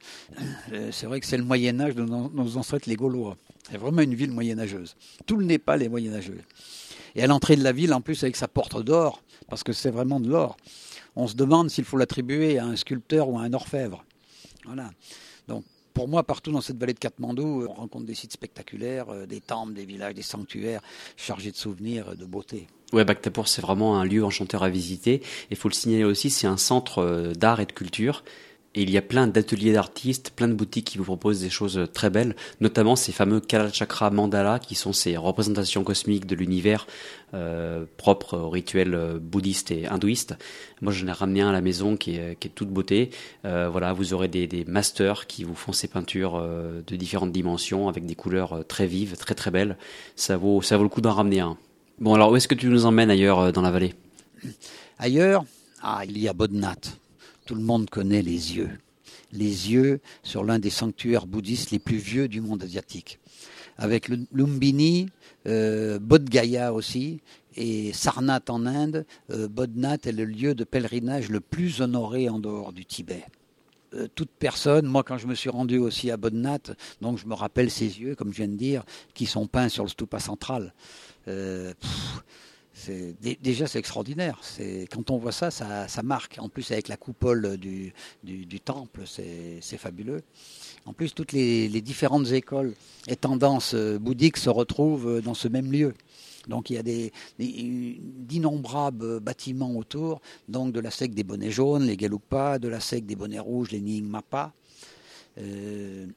c'est 0.92 1.06
vrai 1.06 1.20
que 1.20 1.26
c'est 1.26 1.38
le 1.38 1.44
Moyen 1.44 1.80
Âge 1.80 1.96
de 1.96 2.04
nos 2.04 2.58
ancêtres 2.58 2.90
les 2.90 2.96
Gaulois. 2.96 3.38
C'est 3.70 3.78
vraiment 3.78 4.02
une 4.02 4.16
ville 4.16 4.32
moyenâgeuse. 4.32 4.96
Tout 5.26 5.38
le 5.38 5.46
Népal 5.46 5.84
est 5.84 5.90
moyenâgeux. 5.90 6.42
Et 7.16 7.24
à 7.24 7.28
l'entrée 7.28 7.56
de 7.56 7.64
la 7.64 7.72
ville, 7.72 7.94
en 7.94 8.02
plus 8.02 8.22
avec 8.24 8.36
sa 8.36 8.48
porte 8.48 8.82
d'or, 8.84 9.22
parce 9.50 9.64
que 9.64 9.74
c'est 9.74 9.92
vraiment 9.92 10.20
de 10.20 10.30
l'or, 10.30 10.58
on 11.16 11.28
se 11.28 11.36
demande 11.36 11.70
s'il 11.70 11.86
faut 11.86 11.98
l'attribuer 11.98 12.58
à 12.58 12.66
un 12.66 12.76
sculpteur 12.76 13.30
ou 13.30 13.38
à 13.38 13.44
un 13.44 13.54
orfèvre. 13.54 14.04
Voilà. 14.66 14.92
Donc 15.48 15.64
pour 15.94 16.08
moi, 16.08 16.24
partout 16.24 16.52
dans 16.52 16.62
cette 16.62 16.78
vallée 16.78 16.94
de 16.94 17.00
Katmandou, 17.00 17.66
on 17.70 17.74
rencontre 17.74 18.06
des 18.06 18.16
sites 18.16 18.34
spectaculaires, 18.34 19.10
euh, 19.10 19.26
des 19.26 19.42
temples, 19.42 19.74
des 19.74 19.86
villages, 19.86 20.14
des 20.14 20.22
sanctuaires 20.22 20.82
chargés 21.18 21.52
de 21.52 21.58
souvenirs, 21.58 22.16
de 22.16 22.26
beauté. 22.26 22.68
Ouais, 22.94 23.06
Bhaktapur, 23.06 23.48
c'est 23.48 23.62
vraiment 23.62 23.98
un 23.98 24.04
lieu 24.04 24.24
enchanteur 24.24 24.64
à 24.64 24.70
visiter. 24.70 25.22
Il 25.50 25.58
faut 25.58 25.70
le 25.70 25.74
signaler 25.74 26.04
aussi, 26.04 26.30
c'est 26.30 26.48
un 26.48 26.58
centre 26.58 27.00
euh, 27.00 27.34
d'art 27.34 27.60
et 27.60 27.66
de 27.66 27.72
culture. 27.72 28.24
Et 28.74 28.84
il 28.84 28.90
y 28.90 28.98
a 28.98 29.02
plein 29.02 29.28
d'ateliers 29.28 29.74
d'artistes, 29.74 30.32
plein 30.34 30.48
de 30.48 30.54
boutiques 30.54 30.86
qui 30.86 30.98
vous 30.98 31.04
proposent 31.04 31.42
des 31.42 31.50
choses 31.50 31.88
très 31.94 32.10
belles, 32.10 32.38
notamment 32.62 32.96
ces 32.96 33.12
fameux 33.12 33.42
Kalachakra 33.42 34.12
Mandala, 34.12 34.60
qui 34.60 34.76
sont 34.76 34.94
ces 34.94 35.18
représentations 35.18 35.84
cosmiques 35.84 36.26
de 36.26 36.36
l'univers 36.36 36.88
euh, 37.34 37.84
propres 37.98 38.38
aux 38.38 38.50
rituels 38.50 38.94
euh, 38.94 39.20
bouddhistes 39.20 39.72
et 39.72 39.88
hindouistes. 39.88 40.36
Moi, 40.82 40.92
j'en 40.92 41.08
ai 41.08 41.12
ramené 41.12 41.42
un 41.42 41.50
à 41.50 41.52
la 41.52 41.62
maison 41.62 41.96
qui 41.96 42.16
est, 42.16 42.38
toute 42.56 42.70
beauté. 42.70 43.12
Euh, 43.46 43.70
voilà, 43.70 43.94
vous 43.94 44.14
aurez 44.14 44.28
des, 44.28 44.66
masters 44.66 45.28
qui 45.28 45.44
vous 45.44 45.54
font 45.54 45.74
ces 45.74 45.88
peintures 45.88 46.36
euh, 46.36 46.82
de 46.88 46.96
différentes 46.96 47.32
dimensions 47.32 47.88
avec 47.88 48.06
des 48.06 48.16
couleurs 48.16 48.54
euh, 48.54 48.64
très 48.64 48.88
vives, 48.88 49.16
très 49.18 49.36
très 49.36 49.52
belles. 49.52 49.78
Ça 50.16 50.38
vaut, 50.38 50.62
ça 50.62 50.78
vaut 50.78 50.84
le 50.84 50.90
coup 50.90 51.02
d'en 51.02 51.14
ramener 51.14 51.42
un. 51.42 51.58
Bon, 52.00 52.16
alors 52.16 52.32
où 52.32 52.36
est-ce 52.36 52.48
que 52.48 52.56
tu 52.56 52.68
nous 52.68 52.86
emmènes 52.86 53.12
ailleurs 53.12 53.52
dans 53.52 53.62
la 53.62 53.70
vallée? 53.70 53.94
Ailleurs, 54.98 55.46
ah, 55.84 56.02
il 56.08 56.18
y 56.18 56.28
a 56.28 56.34
Bodnath 56.34 56.98
tout 57.52 57.58
le 57.58 57.64
monde 57.64 57.90
connaît 57.90 58.22
les 58.22 58.56
yeux. 58.56 58.70
Les 59.34 59.74
yeux 59.74 60.00
sur 60.24 60.46
l'un 60.46 60.58
des 60.58 60.70
sanctuaires 60.70 61.28
bouddhistes 61.28 61.72
les 61.72 61.80
plus 61.80 61.98
vieux 61.98 62.30
du 62.30 62.40
monde 62.40 62.64
asiatique. 62.64 63.20
Avec 63.78 64.08
Lumbini, 64.32 65.10
euh, 65.48 66.00
aussi, 66.74 67.20
et 67.58 67.92
Sarnath 67.92 68.50
en 68.50 68.66
Inde, 68.66 69.06
euh, 69.32 69.50
est 70.06 70.12
le 70.14 70.24
lieu 70.24 70.56
de 70.56 70.64
pèlerinage 70.64 71.28
le 71.28 71.42
plus 71.42 71.82
honoré 71.82 72.30
en 72.30 72.40
dehors 72.40 72.72
du 72.72 72.86
Tibet. 72.86 73.26
Euh, 73.96 74.08
toute 74.16 74.32
personne, 74.40 74.86
moi 74.86 75.04
quand 75.04 75.18
je 75.18 75.28
me 75.28 75.36
suis 75.36 75.50
rendu 75.50 75.78
aussi 75.78 76.10
à 76.10 76.16
Bodhnath, 76.16 76.72
donc 77.02 77.18
je 77.18 77.26
me 77.26 77.34
rappelle 77.34 77.70
ces 77.70 78.00
yeux, 78.00 78.16
comme 78.16 78.32
je 78.32 78.38
viens 78.38 78.48
de 78.48 78.56
dire, 78.56 78.86
qui 79.14 79.26
sont 79.26 79.46
peints 79.46 79.68
sur 79.68 79.84
le 79.84 79.90
stupa 79.90 80.22
central. 80.22 80.74
Euh, 81.28 81.74
déjà 83.42 83.68
c'est 83.68 83.80
extraordinaire. 83.80 84.40
Quand 84.92 85.12
on 85.12 85.18
voit 85.18 85.32
ça, 85.32 85.52
ça, 85.52 86.04
marque. 86.04 86.38
En 86.40 86.50
plus 86.50 86.72
avec 86.72 86.88
la 86.88 86.98
coupole 86.98 87.58
du, 87.58 87.94
temple, 88.64 89.02
c'est 89.06 89.78
fabuleux. 89.78 90.22
En 90.86 90.94
plus, 90.94 91.14
toutes 91.14 91.32
les, 91.32 91.70
différentes 91.82 92.32
écoles 92.32 92.74
et 93.08 93.16
tendances 93.16 93.74
euh, 93.76 94.00
bouddhiques 94.00 94.38
se 94.38 94.50
retrouvent 94.50 95.08
euh, 95.08 95.22
dans 95.22 95.34
ce 95.34 95.48
même 95.48 95.72
lieu. 95.72 95.94
Donc 96.48 96.70
il 96.70 96.74
y 96.74 96.78
a 96.78 96.84
d'innombrables 97.40 99.20
bâtiments 99.20 99.76
autour, 99.76 100.22
donc 100.48 100.74
de 100.74 100.80
la 100.80 100.90
secte 100.90 101.14
des 101.14 101.24
bonnets 101.24 101.52
jaunes, 101.52 101.84
les 101.84 101.98
Galupas, 101.98 102.58
de 102.58 102.68
la 102.68 102.80
secte 102.80 103.06
des 103.06 103.16
bonnets 103.16 103.40
rouges, 103.40 103.72
les 103.72 103.82
Nyingmapa. 103.82 104.54
Euh, 105.38 106.08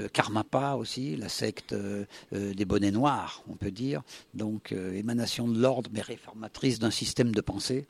euh, 0.00 0.08
Karmapa 0.08 0.74
aussi, 0.74 1.16
la 1.16 1.28
secte 1.28 1.72
euh, 1.72 2.04
des 2.32 2.64
bonnets 2.64 2.90
noirs, 2.90 3.42
on 3.48 3.54
peut 3.54 3.70
dire, 3.70 4.02
donc 4.34 4.72
émanation 4.72 5.48
de 5.48 5.60
l'ordre 5.60 5.90
mais 5.92 6.00
réformatrice 6.00 6.78
d'un 6.78 6.90
système 6.90 7.32
de 7.32 7.40
pensée. 7.40 7.86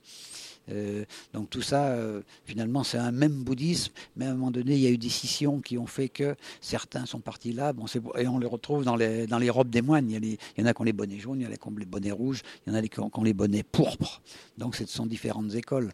Donc 1.32 1.48
tout 1.48 1.62
ça, 1.62 1.96
finalement, 2.44 2.84
c'est 2.84 2.98
un 2.98 3.10
même 3.10 3.42
bouddhisme, 3.42 3.90
mais 4.16 4.26
à 4.26 4.32
un 4.32 4.34
moment 4.34 4.50
donné, 4.50 4.74
il 4.74 4.80
y 4.80 4.86
a 4.86 4.90
eu 4.90 4.98
des 4.98 5.08
scissions 5.08 5.62
qui 5.62 5.78
ont 5.78 5.86
fait 5.86 6.10
que 6.10 6.36
certains 6.60 7.06
sont 7.06 7.20
partis 7.20 7.54
là, 7.54 7.72
bon, 7.72 7.86
et 8.18 8.28
on 8.28 8.38
les 8.38 8.46
retrouve 8.46 8.84
dans 8.84 8.94
les, 8.94 9.50
robes 9.50 9.70
des 9.70 9.80
moines. 9.80 10.10
Il 10.10 10.22
y, 10.22 10.28
il 10.28 10.38
y 10.58 10.62
en 10.62 10.66
a 10.66 10.74
qui 10.74 10.82
ont 10.82 10.84
les 10.84 10.92
bonnets 10.92 11.18
jaunes, 11.18 11.40
il 11.40 11.44
y 11.44 11.46
en 11.46 11.52
a 11.52 11.56
qui 11.56 11.66
ont 11.66 11.74
les 11.74 11.86
bonnets 11.86 12.10
rouges, 12.10 12.42
il 12.66 12.70
y 12.70 12.76
en 12.76 12.78
a 12.78 12.82
qui 12.86 13.00
ont 13.00 13.24
les 13.24 13.32
bonnets 13.32 13.62
pourpres. 13.62 14.20
Donc 14.58 14.76
ce 14.76 14.84
sont 14.84 15.06
différentes 15.06 15.54
écoles. 15.54 15.90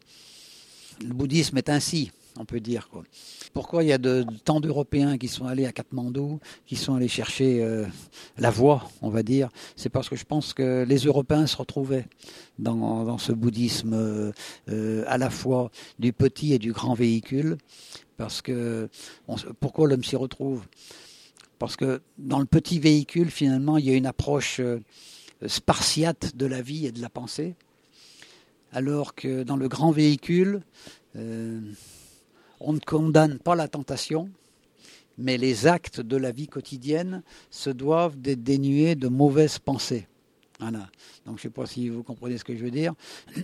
Le 1.00 1.14
bouddhisme 1.14 1.57
est 1.57 1.68
ainsi 1.68 2.11
on 2.38 2.44
peut 2.44 2.61
dire. 2.61 2.88
Quoi. 2.88 3.05
Pourquoi 3.53 3.85
il 3.85 3.88
y 3.88 3.92
a 3.92 3.99
tant 4.44 4.61
d'Européens 4.61 5.18
qui 5.18 5.29
sont 5.29 5.47
allés 5.47 5.66
à 5.66 5.73
Katmandou, 5.73 6.40
qui 6.66 6.77
sont 6.77 6.94
allés 6.94 7.09
chercher 7.09 7.62
euh, 7.62 7.87
la 8.38 8.51
voie, 8.51 8.90
on 9.03 9.09
va 9.09 9.23
dire? 9.23 9.49
C'est 9.77 9.88
parce 9.88 10.09
que 10.09 10.16
je 10.16 10.25
pense 10.25 10.53
que 10.53 10.85
les 10.87 10.99
Européens 10.99 11.47
se 11.47 11.57
retrouvaient 11.57 12.07
dans, 12.59 13.18
ce 13.18 13.33
bouddhisme 13.33 13.94
euh, 14.68 15.05
à 15.07 15.18
la 15.18 15.31
fois 15.31 15.70
du 15.99 16.12
petit 16.12 16.53
et 16.53 16.59
du 16.59 16.73
grand 16.73 16.94
véhicule. 16.94 17.57
Parce 18.16 18.42
que 18.42 18.88
pourquoi 19.61 19.88
l'homme 19.88 20.05
s'y 20.05 20.16
retrouve? 20.16 20.62
Parce 21.59 21.77
que 21.77 22.01
dans 22.18 22.40
le 22.40 22.47
petit 22.47 22.79
véhicule, 22.79 23.31
finalement, 23.31 23.77
il 23.77 23.87
y 23.87 23.90
a 23.90 23.94
une 23.94 24.07
approche 24.07 24.61
euh, 24.61 24.81
spartiate 25.47 26.37
de 26.37 26.47
la 26.47 26.62
vie 26.62 26.87
et 26.87 26.92
de 26.92 27.01
la 27.01 27.09
pensée, 27.09 27.55
alors 28.73 29.14
que 29.14 29.42
dans 29.44 29.57
le 29.57 29.68
grand 29.68 29.92
véhicule, 29.92 30.62
on 32.64 32.72
ne 32.72 32.81
condamne 32.81 33.38
pas 33.38 33.55
la 33.55 33.68
tentation, 33.68 34.31
mais 35.18 35.38
les 35.38 35.66
actes 35.66 36.00
de 36.00 36.16
la 36.16 36.33
vie 36.33 36.48
quotidienne 36.48 37.22
se 37.50 37.70
doivent 37.70 38.16
d'être 38.16 38.42
dénués 38.42 38.94
de 38.94 39.09
mauvaises 39.09 39.59
pensées. 39.59 40.09
Voilà. 40.61 40.88
Donc 41.27 41.38
je 41.38 41.40
ne 41.46 41.50
sais 41.50 41.50
pas 41.50 41.66
si 41.66 41.88
vous 41.88 42.03
comprenez 42.03 42.38
ce 42.38 42.44
que 42.44 42.57
je 42.57 42.64
veux 42.64 42.70
dire. 42.70 42.94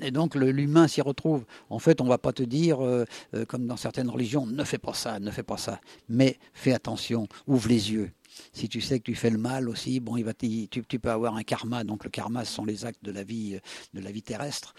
Et 0.03 0.11
donc 0.11 0.35
l'humain 0.35 0.89
s'y 0.89 1.01
retrouve. 1.01 1.45
En 1.69 1.79
fait, 1.79 2.01
on 2.01 2.05
ne 2.05 2.09
va 2.09 2.19
pas 2.19 2.33
te 2.33 2.43
dire, 2.43 2.85
euh, 2.85 3.05
euh, 3.35 3.45
comme 3.45 3.67
dans 3.67 3.77
certaines 3.77 4.09
religions, 4.09 4.47
ne 4.47 4.65
fais 4.65 4.79
pas 4.79 4.95
ça, 4.95 5.19
ne 5.19 5.31
fais 5.31 5.43
pas 5.43 5.57
ça. 5.57 5.81
Mais 6.09 6.39
fais 6.55 6.73
attention, 6.73 7.29
ouvre 7.47 7.69
les 7.69 7.93
yeux. 7.93 8.11
Si 8.53 8.69
tu 8.69 8.81
sais 8.81 8.99
que 8.99 9.05
tu 9.05 9.15
fais 9.15 9.31
le 9.31 9.39
mal 9.39 9.69
aussi, 9.69 10.01
bon, 10.01 10.17
il 10.17 10.25
va 10.25 10.35
tu, 10.35 10.69
peux 10.83 11.11
avoir 11.11 11.37
un 11.37 11.43
karma. 11.43 11.85
Donc 11.85 12.05
le 12.05 12.11
karma, 12.11 12.45
ce 12.45 12.53
sont 12.53 12.65
les 12.65 12.85
actes 12.85 13.03
de 13.03 13.13
la 13.13 13.25
vie, 13.25 13.57
euh, 13.57 13.61
de 13.95 14.01
la 14.01 14.11
vie 14.11 14.23
terrestre. 14.23 14.75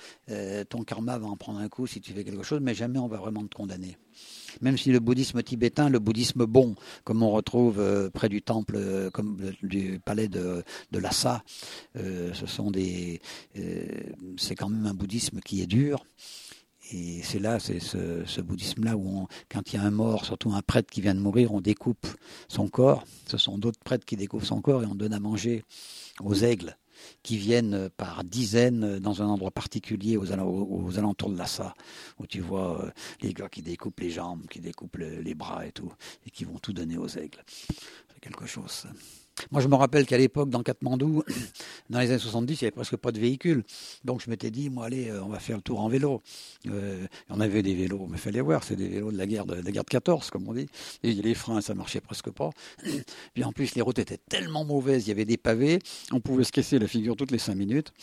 ton 0.69 0.83
karma 0.83 1.17
va 1.17 1.27
en 1.27 1.37
prendre 1.37 1.59
un 1.59 1.69
coup 1.69 1.87
si 1.87 2.01
tu 2.01 2.13
fais 2.13 2.23
quelque 2.23 2.43
chose, 2.43 2.59
mais 2.61 2.73
jamais 2.73 2.99
on 2.99 3.07
va 3.07 3.17
vraiment 3.17 3.45
te 3.45 3.55
condamner 3.55 3.97
même 4.61 4.77
si 4.77 4.91
le 4.91 4.99
bouddhisme 4.99 5.41
tibétain, 5.43 5.89
le 5.89 5.99
bouddhisme 5.99 6.45
bon, 6.45 6.75
comme 7.03 7.23
on 7.23 7.31
retrouve 7.31 7.79
euh, 7.79 8.09
près 8.09 8.29
du 8.29 8.41
temple, 8.41 8.75
euh, 8.75 9.09
comme 9.09 9.37
du 9.61 10.01
palais 10.03 10.27
de, 10.27 10.63
Lhasa, 10.91 11.43
euh, 11.95 12.33
ce 12.33 12.45
sont 12.45 12.71
des, 12.71 13.21
c'est 14.37 14.55
quand 14.55 14.69
même 14.69 14.85
un 14.85 14.93
bouddhisme 14.93 15.39
qui 15.39 15.61
est 15.61 15.67
dur. 15.67 16.05
Et 16.93 17.21
c'est 17.23 17.39
là, 17.39 17.59
c'est 17.59 17.79
ce, 17.79 18.41
bouddhisme-là 18.41 18.97
où, 18.97 19.27
quand 19.49 19.71
il 19.71 19.77
y 19.77 19.79
a 19.79 19.83
un 19.83 19.91
mort, 19.91 20.25
surtout 20.25 20.51
un 20.53 20.61
prêtre 20.61 20.91
qui 20.91 21.01
vient 21.01 21.15
de 21.15 21.19
mourir, 21.19 21.53
on 21.53 21.61
découpe 21.61 22.05
son 22.49 22.67
corps. 22.67 23.05
Ce 23.27 23.37
sont 23.37 23.57
d'autres 23.57 23.79
prêtres 23.79 24.05
qui 24.05 24.17
découpent 24.17 24.43
son 24.43 24.61
corps 24.61 24.83
et 24.83 24.85
on 24.85 24.95
donne 24.95 25.13
à 25.13 25.19
manger 25.19 25.63
aux 26.21 26.35
aigles 26.35 26.77
qui 27.23 27.37
viennent 27.37 27.89
par 27.97 28.23
dizaines 28.23 28.99
dans 28.99 29.23
un 29.23 29.27
endroit 29.27 29.51
particulier 29.51 30.17
aux, 30.17 30.31
alentours 30.31 31.29
de 31.29 31.37
Lhasa, 31.37 31.73
où 32.19 32.27
tu 32.27 32.41
vois 32.41 32.83
euh, 32.83 32.91
les 33.21 33.33
gars 33.33 33.49
qui 33.49 33.63
découpent 33.63 33.99
les 34.01 34.11
jambes, 34.11 34.45
qui 34.47 34.59
découpent 34.59 34.97
les 34.97 35.33
bras 35.33 35.65
et 35.65 35.71
tout, 35.71 35.91
et 36.27 36.29
qui 36.29 36.43
vont 36.43 36.59
tout 36.59 36.73
donner 36.73 36.97
aux 36.97 37.07
aigles. 37.07 37.43
C'est 37.47 38.19
quelque 38.21 38.45
chose. 38.45 38.85
Moi, 39.49 39.61
je 39.61 39.67
me 39.67 39.75
rappelle 39.75 40.05
qu'à 40.05 40.17
l'époque, 40.17 40.49
dans 40.49 40.61
Katmandou, 40.61 41.23
dans 41.89 41.99
les 41.99 42.09
années 42.09 42.19
70, 42.19 42.53
il 42.53 42.63
n'y 42.63 42.67
avait 42.67 42.71
presque 42.71 42.97
pas 42.97 43.11
de 43.11 43.19
véhicules. 43.19 43.63
Donc, 44.03 44.21
je 44.23 44.29
m'étais 44.29 44.51
dit, 44.51 44.69
moi, 44.69 44.85
allez, 44.85 45.09
euh, 45.09 45.23
on 45.23 45.29
va 45.29 45.39
faire 45.39 45.57
le 45.57 45.61
tour 45.61 45.79
en 45.79 45.89
vélo. 45.89 46.21
Euh, 46.67 47.07
on 47.29 47.39
avait 47.39 47.63
des 47.63 47.73
vélos, 47.73 48.07
mais 48.09 48.17
il 48.17 48.21
fallait 48.21 48.41
voir, 48.41 48.63
c'est 48.63 48.75
des 48.75 48.87
vélos 48.87 49.11
de 49.11 49.17
la 49.17 49.25
guerre 49.25 49.45
de, 49.45 49.55
la 49.55 49.71
guerre 49.71 49.83
de 49.83 49.89
14, 49.89 50.29
comme 50.29 50.47
on 50.47 50.53
dit. 50.53 50.67
Et 51.03 51.13
les 51.13 51.33
freins, 51.33 51.61
ça 51.61 51.73
marchait 51.73 52.01
presque 52.01 52.29
pas. 52.29 52.51
Puis 53.33 53.43
en 53.43 53.51
plus, 53.51 53.73
les 53.75 53.81
routes 53.81 53.99
étaient 53.99 54.19
tellement 54.29 54.65
mauvaises, 54.65 55.05
il 55.05 55.09
y 55.09 55.11
avait 55.11 55.25
des 55.25 55.37
pavés, 55.37 55.79
on 56.11 56.19
pouvait 56.19 56.43
se 56.43 56.51
casser 56.51 56.77
la 56.77 56.87
figure 56.87 57.15
toutes 57.15 57.31
les 57.31 57.39
cinq 57.39 57.55
minutes. 57.55 57.93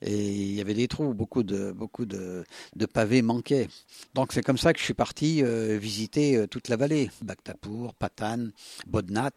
Et 0.00 0.16
il 0.16 0.54
y 0.54 0.60
avait 0.60 0.74
des 0.74 0.88
trous, 0.88 1.12
beaucoup 1.12 1.42
de, 1.42 1.72
beaucoup 1.72 2.06
de, 2.06 2.44
pavés 2.92 3.22
manquaient. 3.22 3.68
Donc, 4.14 4.32
c'est 4.32 4.42
comme 4.42 4.58
ça 4.58 4.72
que 4.72 4.78
je 4.78 4.84
suis 4.84 4.94
parti 4.94 5.42
euh, 5.42 5.76
visiter 5.78 6.46
toute 6.50 6.68
la 6.68 6.76
vallée. 6.76 7.10
Bhaktapur, 7.22 7.94
Patan, 7.94 8.48
Bodnat. 8.86 9.30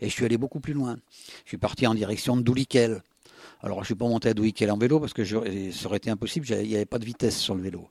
Et 0.00 0.08
je 0.08 0.12
suis 0.12 0.24
allé 0.24 0.36
beaucoup 0.36 0.60
plus 0.60 0.73
loin. 0.74 0.98
Je 1.44 1.50
suis 1.50 1.58
parti 1.58 1.86
en 1.86 1.94
direction 1.94 2.36
de 2.36 2.42
Doulikel. 2.42 3.02
Alors, 3.62 3.78
je 3.78 3.82
ne 3.82 3.86
suis 3.86 3.94
pas 3.94 4.06
monté 4.06 4.28
à 4.28 4.34
Doulikel 4.34 4.70
en 4.70 4.76
vélo 4.76 5.00
parce 5.00 5.14
que 5.14 5.24
ça 5.24 5.86
aurait 5.86 5.96
été 5.96 6.10
impossible, 6.10 6.46
il 6.50 6.68
n'y 6.68 6.76
avait 6.76 6.84
pas 6.84 6.98
de 6.98 7.04
vitesse 7.06 7.38
sur 7.38 7.54
le 7.54 7.62
vélo. 7.62 7.88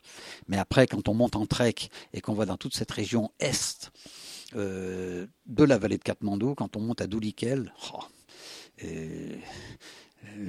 Mais 0.47 0.57
après, 0.57 0.85
quand 0.85 1.07
on 1.07 1.15
monte 1.15 1.35
en 1.35 1.47
trek 1.47 1.73
et 2.13 2.21
qu'on 2.21 2.35
va 2.35 2.45
dans 2.45 2.57
toute 2.57 2.75
cette 2.75 2.91
région 2.91 3.31
est 3.39 3.91
euh, 4.55 5.25
de 5.47 5.63
la 5.63 5.79
vallée 5.79 5.97
de 5.97 6.03
Katmandou, 6.03 6.53
quand 6.53 6.77
on 6.77 6.79
monte 6.79 7.01
à 7.01 7.07
Doulikel, 7.07 7.73
oh, 7.91 8.03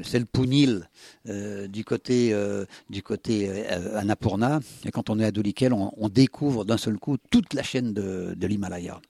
c'est 0.02 0.18
le 0.18 0.26
Pounil 0.26 0.88
euh, 1.28 1.68
du 1.68 1.84
côté 1.84 2.34
euh, 2.34 2.66
du 2.90 3.02
côté 3.02 3.66
Annapurna. 3.94 4.60
Et 4.84 4.90
quand 4.90 5.08
on 5.08 5.18
est 5.20 5.24
à 5.24 5.30
Doulikel, 5.30 5.72
on, 5.72 6.08
découvre 6.10 6.66
d'un 6.66 6.76
seul 6.76 6.98
coup 6.98 7.16
toute 7.30 7.54
la 7.54 7.62
chaîne 7.62 7.94
de 7.94 8.46
l'Himalaya. 8.46 9.00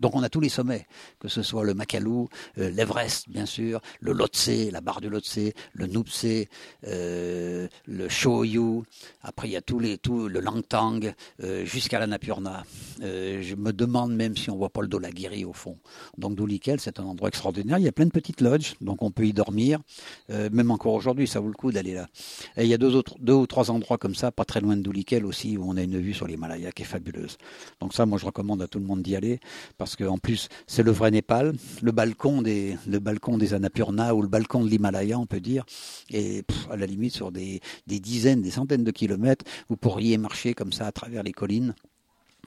Donc 0.00 0.14
on 0.16 0.22
a 0.22 0.28
tous 0.28 0.40
les 0.40 0.48
sommets, 0.48 0.86
que 1.20 1.28
ce 1.28 1.42
soit 1.42 1.64
le 1.64 1.74
Makalu, 1.74 2.26
euh, 2.58 2.70
l'Everest 2.70 3.28
bien 3.28 3.46
sûr, 3.46 3.80
le 4.00 4.12
Lhotse, 4.12 4.70
la 4.72 4.80
barre 4.80 5.00
du 5.00 5.08
Lhotse, 5.08 5.38
le 5.72 5.86
Nuptse, 5.86 6.46
euh, 6.86 7.68
le 7.86 8.08
Shoyu, 8.08 8.82
après 9.22 9.48
il 9.48 9.52
y 9.52 9.56
a 9.56 9.62
tous 9.62 9.78
les, 9.78 9.98
tout 9.98 10.28
le 10.28 10.40
Langtang, 10.40 11.00
euh, 11.42 11.64
jusqu'à 11.64 11.98
la 11.98 12.06
Napurna. 12.06 12.64
je 13.00 13.54
me 13.54 13.72
demande 13.72 14.14
même 14.14 14.36
si 14.36 14.50
on 14.50 14.56
voit 14.56 14.70
pas 14.70 14.82
le 14.82 14.88
Dolagiri 14.88 15.44
au 15.44 15.52
fond. 15.52 15.78
Donc 16.18 16.34
Doulikel, 16.34 16.80
c'est 16.80 16.98
un 16.98 17.04
endroit 17.04 17.28
extraordinaire, 17.28 17.78
il 17.78 17.84
y 17.84 17.88
a 17.88 17.92
plein 17.92 18.06
de 18.06 18.10
petites 18.10 18.40
lodges, 18.40 18.74
donc 18.80 19.02
on 19.02 19.10
peut 19.10 19.26
y 19.26 19.32
dormir, 19.32 19.80
même 20.28 20.70
encore 20.70 20.94
aujourd'hui, 20.94 21.28
ça 21.28 21.40
vaut 21.40 21.48
le 21.48 21.54
coup 21.54 21.72
d'aller 21.72 21.94
là. 21.94 22.08
Et 22.56 22.64
il 22.64 22.68
y 22.68 22.74
a 22.74 22.78
deux, 22.78 22.94
autres, 22.94 23.16
deux 23.20 23.32
ou 23.32 23.46
trois 23.46 23.70
endroits 23.70 23.98
comme 23.98 24.14
ça, 24.14 24.32
pas 24.32 24.44
très 24.44 24.60
loin 24.60 24.76
de 24.76 24.82
Doulikel 24.82 25.24
aussi, 25.24 25.56
où 25.56 25.64
on 25.68 25.76
a 25.76 25.82
une 25.82 25.98
vue 25.98 26.14
sur 26.14 26.26
l'Himalaya 26.26 26.72
qui 26.72 26.82
est 26.82 26.86
fabuleuse. 26.86 27.38
Donc 27.80 27.94
ça, 27.94 28.06
moi 28.06 28.18
je 28.18 28.26
recommande 28.26 28.62
à 28.62 28.68
tout 28.68 28.78
le 28.78 28.84
monde 28.84 29.02
d'y 29.02 29.16
aller 29.16 29.40
parce 29.84 29.96
qu'en 29.96 30.16
plus 30.16 30.48
c'est 30.66 30.82
le 30.82 30.92
vrai 30.92 31.10
Népal, 31.10 31.52
le 31.82 31.92
balcon 31.92 32.40
des 32.40 32.78
le 32.88 33.00
balcon 33.00 33.36
des 33.36 33.52
Annapurna 33.52 34.14
ou 34.14 34.22
le 34.22 34.28
balcon 34.28 34.64
de 34.64 34.70
l'Himalaya 34.70 35.18
on 35.18 35.26
peut 35.26 35.40
dire, 35.40 35.66
et 36.08 36.42
à 36.70 36.76
la 36.76 36.86
limite 36.86 37.12
sur 37.12 37.30
des, 37.30 37.60
dizaines, 37.86 38.40
des 38.40 38.50
centaines 38.50 38.82
de 38.82 38.90
kilomètres, 38.90 39.44
vous 39.68 39.76
pourriez 39.76 40.16
marcher 40.16 40.54
comme 40.54 40.72
ça 40.72 40.86
à 40.86 40.92
travers 40.92 41.22
les 41.22 41.32
collines 41.32 41.74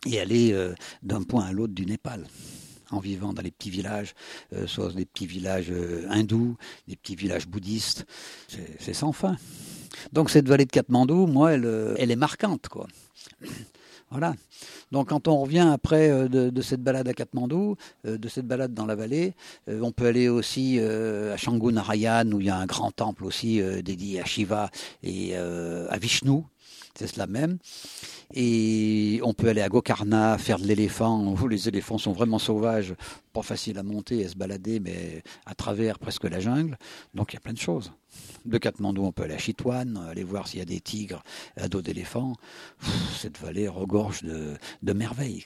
et 0.08 0.19
aller 0.19 0.52
euh, 0.52 0.73
d'un 1.04 1.21
point 1.21 1.45
à 1.45 1.52
l'autre 1.52 1.76
du 1.76 1.86
Népal 1.86 2.26
en 2.89 3.00
vivant 3.00 3.34
dans 3.34 3.43
les 3.43 3.52
petits 3.52 3.69
villages, 3.69 4.15
euh, 4.54 4.65
soit 4.65 4.91
des 4.93 5.06
petits 5.06 5.28
villages 5.28 5.69
euh, 5.69 6.08
hindous, 6.10 6.58
des 6.88 6.95
petits 6.95 7.15
villages 7.15 7.47
bouddhistes. 7.47 8.08
C'est 8.80 8.93
sans 8.93 9.12
fin. 9.12 9.36
Donc 10.12 10.32
cette 10.32 10.47
vallée 10.47 10.65
de 10.65 10.71
Katmandou, 10.71 11.28
moi, 11.28 11.54
elle, 11.54 11.95
elle 12.00 12.10
est 12.10 12.15
marquante, 12.15 12.67
quoi. 12.67 12.88
Voilà. 14.10 14.36
Donc 14.91 15.10
quand 15.10 15.28
on 15.28 15.41
revient 15.41 15.70
après 15.74 16.10
euh, 16.10 16.30
de, 16.30 16.62
cette 16.62 16.82
balade 16.82 17.08
à 17.10 17.13
Katmandou, 17.13 17.76
euh, 18.06 18.17
de 18.17 18.28
cette 18.30 18.48
balade 18.48 18.74
dans 18.74 18.86
la 18.86 18.96
vallée, 18.96 19.34
euh, 19.67 19.82
on 19.82 19.91
peut 19.91 20.06
aller 20.06 20.30
aussi 20.30 20.80
à 20.80 21.36
Shangu 21.36 21.74
Narayan 21.74 22.32
où 22.32 22.39
il 22.39 22.48
y 22.48 22.50
a 22.50 22.58
un 22.58 22.65
grand 22.65 22.91
temple 22.91 23.26
aussi 23.26 23.62
dédié 23.84 24.22
à 24.22 24.26
Shiva 24.26 24.70
et 25.04 25.36
à 25.36 25.98
Vishnu, 25.98 26.43
c'est 26.98 27.08
cela 27.08 27.28
même. 27.28 27.58
Et 28.34 29.20
on 29.24 29.34
peut 29.34 29.50
aller 29.50 29.62
à 29.62 29.70
Gokarna, 29.70 30.38
faire 30.38 30.60
de 30.60 30.66
l'éléphant, 30.66 31.24
où 31.24 31.48
les 31.48 31.68
éléphants 31.68 31.98
sont 31.98 32.12
vraiment 32.12 32.40
sauvages, 32.40 32.94
pas 33.34 33.42
facile 33.42 33.78
à 33.78 33.84
monter 33.84 34.20
et 34.20 34.26
à 34.26 34.30
se 34.30 34.36
balader, 34.36 34.80
mais 34.80 35.24
à 35.46 35.56
travers 35.56 36.00
presque 36.00 36.26
la 36.26 36.40
jungle. 36.40 36.78
Donc 37.14 37.34
il 37.34 37.36
y 37.36 37.38
a 37.38 37.42
plein 37.42 37.54
de 37.54 37.58
choses. 37.58 37.92
De 38.46 38.58
Katmandou, 38.58 39.04
on 39.04 39.12
peut 39.12 39.24
aller 39.24 39.36
à 39.36 39.38
Chitwan, 39.38 39.98
aller 40.10 40.24
voir 40.24 40.48
s'il 40.48 40.60
y 40.60 40.62
a 40.62 40.66
des 40.66 40.80
tigres 40.80 41.24
à 41.56 41.68
dos 41.68 41.82
d'éléphants. 41.82 42.34
Cette 43.18 43.38
vallée 43.40 43.68
regorge 43.68 44.24
de, 44.24 44.94
merveilles. 44.94 45.46